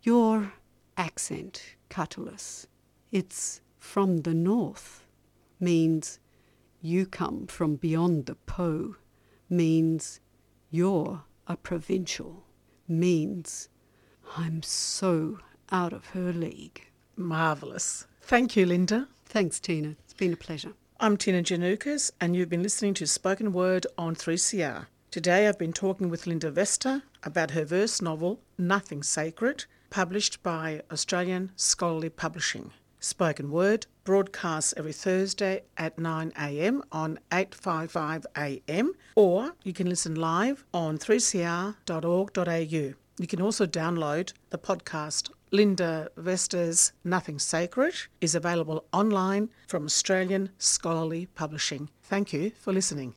Your 0.03 0.53
accent, 0.97 1.75
Catullus, 1.89 2.67
it's 3.11 3.61
from 3.79 4.17
the 4.17 4.33
north, 4.33 5.05
means 5.59 6.19
you 6.81 7.05
come 7.05 7.47
from 7.47 7.75
beyond 7.75 8.27
the 8.27 8.35
Po, 8.35 8.97
means 9.49 10.19
you're 10.69 11.23
a 11.47 11.55
provincial, 11.55 12.43
means 12.87 13.69
I'm 14.35 14.63
so 14.63 15.39
out 15.71 15.93
of 15.93 16.07
her 16.07 16.33
league. 16.33 16.87
Marvellous. 17.15 18.07
Thank 18.21 18.55
you, 18.55 18.65
Linda. 18.65 19.07
Thanks, 19.25 19.59
Tina. 19.59 19.95
It's 20.03 20.13
been 20.13 20.33
a 20.33 20.37
pleasure. 20.37 20.73
I'm 20.99 21.17
Tina 21.17 21.43
Giannoukos, 21.43 22.11
and 22.19 22.35
you've 22.35 22.49
been 22.49 22.63
listening 22.63 22.93
to 22.95 23.07
Spoken 23.07 23.51
Word 23.51 23.85
on 23.97 24.15
3CR. 24.15 24.87
Today 25.11 25.47
I've 25.47 25.59
been 25.59 25.73
talking 25.73 26.09
with 26.09 26.27
Linda 26.27 26.51
Weste 26.51 27.01
about 27.23 27.51
her 27.51 27.63
verse 27.65 28.01
novel, 28.01 28.39
Nothing 28.57 29.03
Sacred, 29.03 29.65
published 29.89 30.41
by 30.43 30.81
Australian 30.91 31.51
Scholarly 31.55 32.09
Publishing. 32.09 32.71
Spoken 33.05 33.51
Word 33.51 33.85
broadcasts 34.03 34.73
every 34.75 34.91
Thursday 34.91 35.61
at 35.77 35.97
9am 35.97 36.81
on 36.91 37.19
855am, 37.31 38.89
or 39.15 39.53
you 39.63 39.73
can 39.73 39.87
listen 39.87 40.15
live 40.15 40.65
on 40.73 40.97
3cr.org.au. 40.97 42.93
You 43.17 43.27
can 43.27 43.41
also 43.41 43.67
download 43.67 44.33
the 44.49 44.57
podcast 44.57 45.29
Linda 45.51 46.09
Weste's 46.17 46.93
Nothing 47.03 47.37
Sacred 47.37 47.93
is 48.21 48.33
available 48.33 48.85
online 48.91 49.49
from 49.67 49.85
Australian 49.85 50.49
Scholarly 50.57 51.27
Publishing. 51.27 51.89
Thank 52.01 52.33
you 52.33 52.53
for 52.59 52.73
listening. 52.73 53.13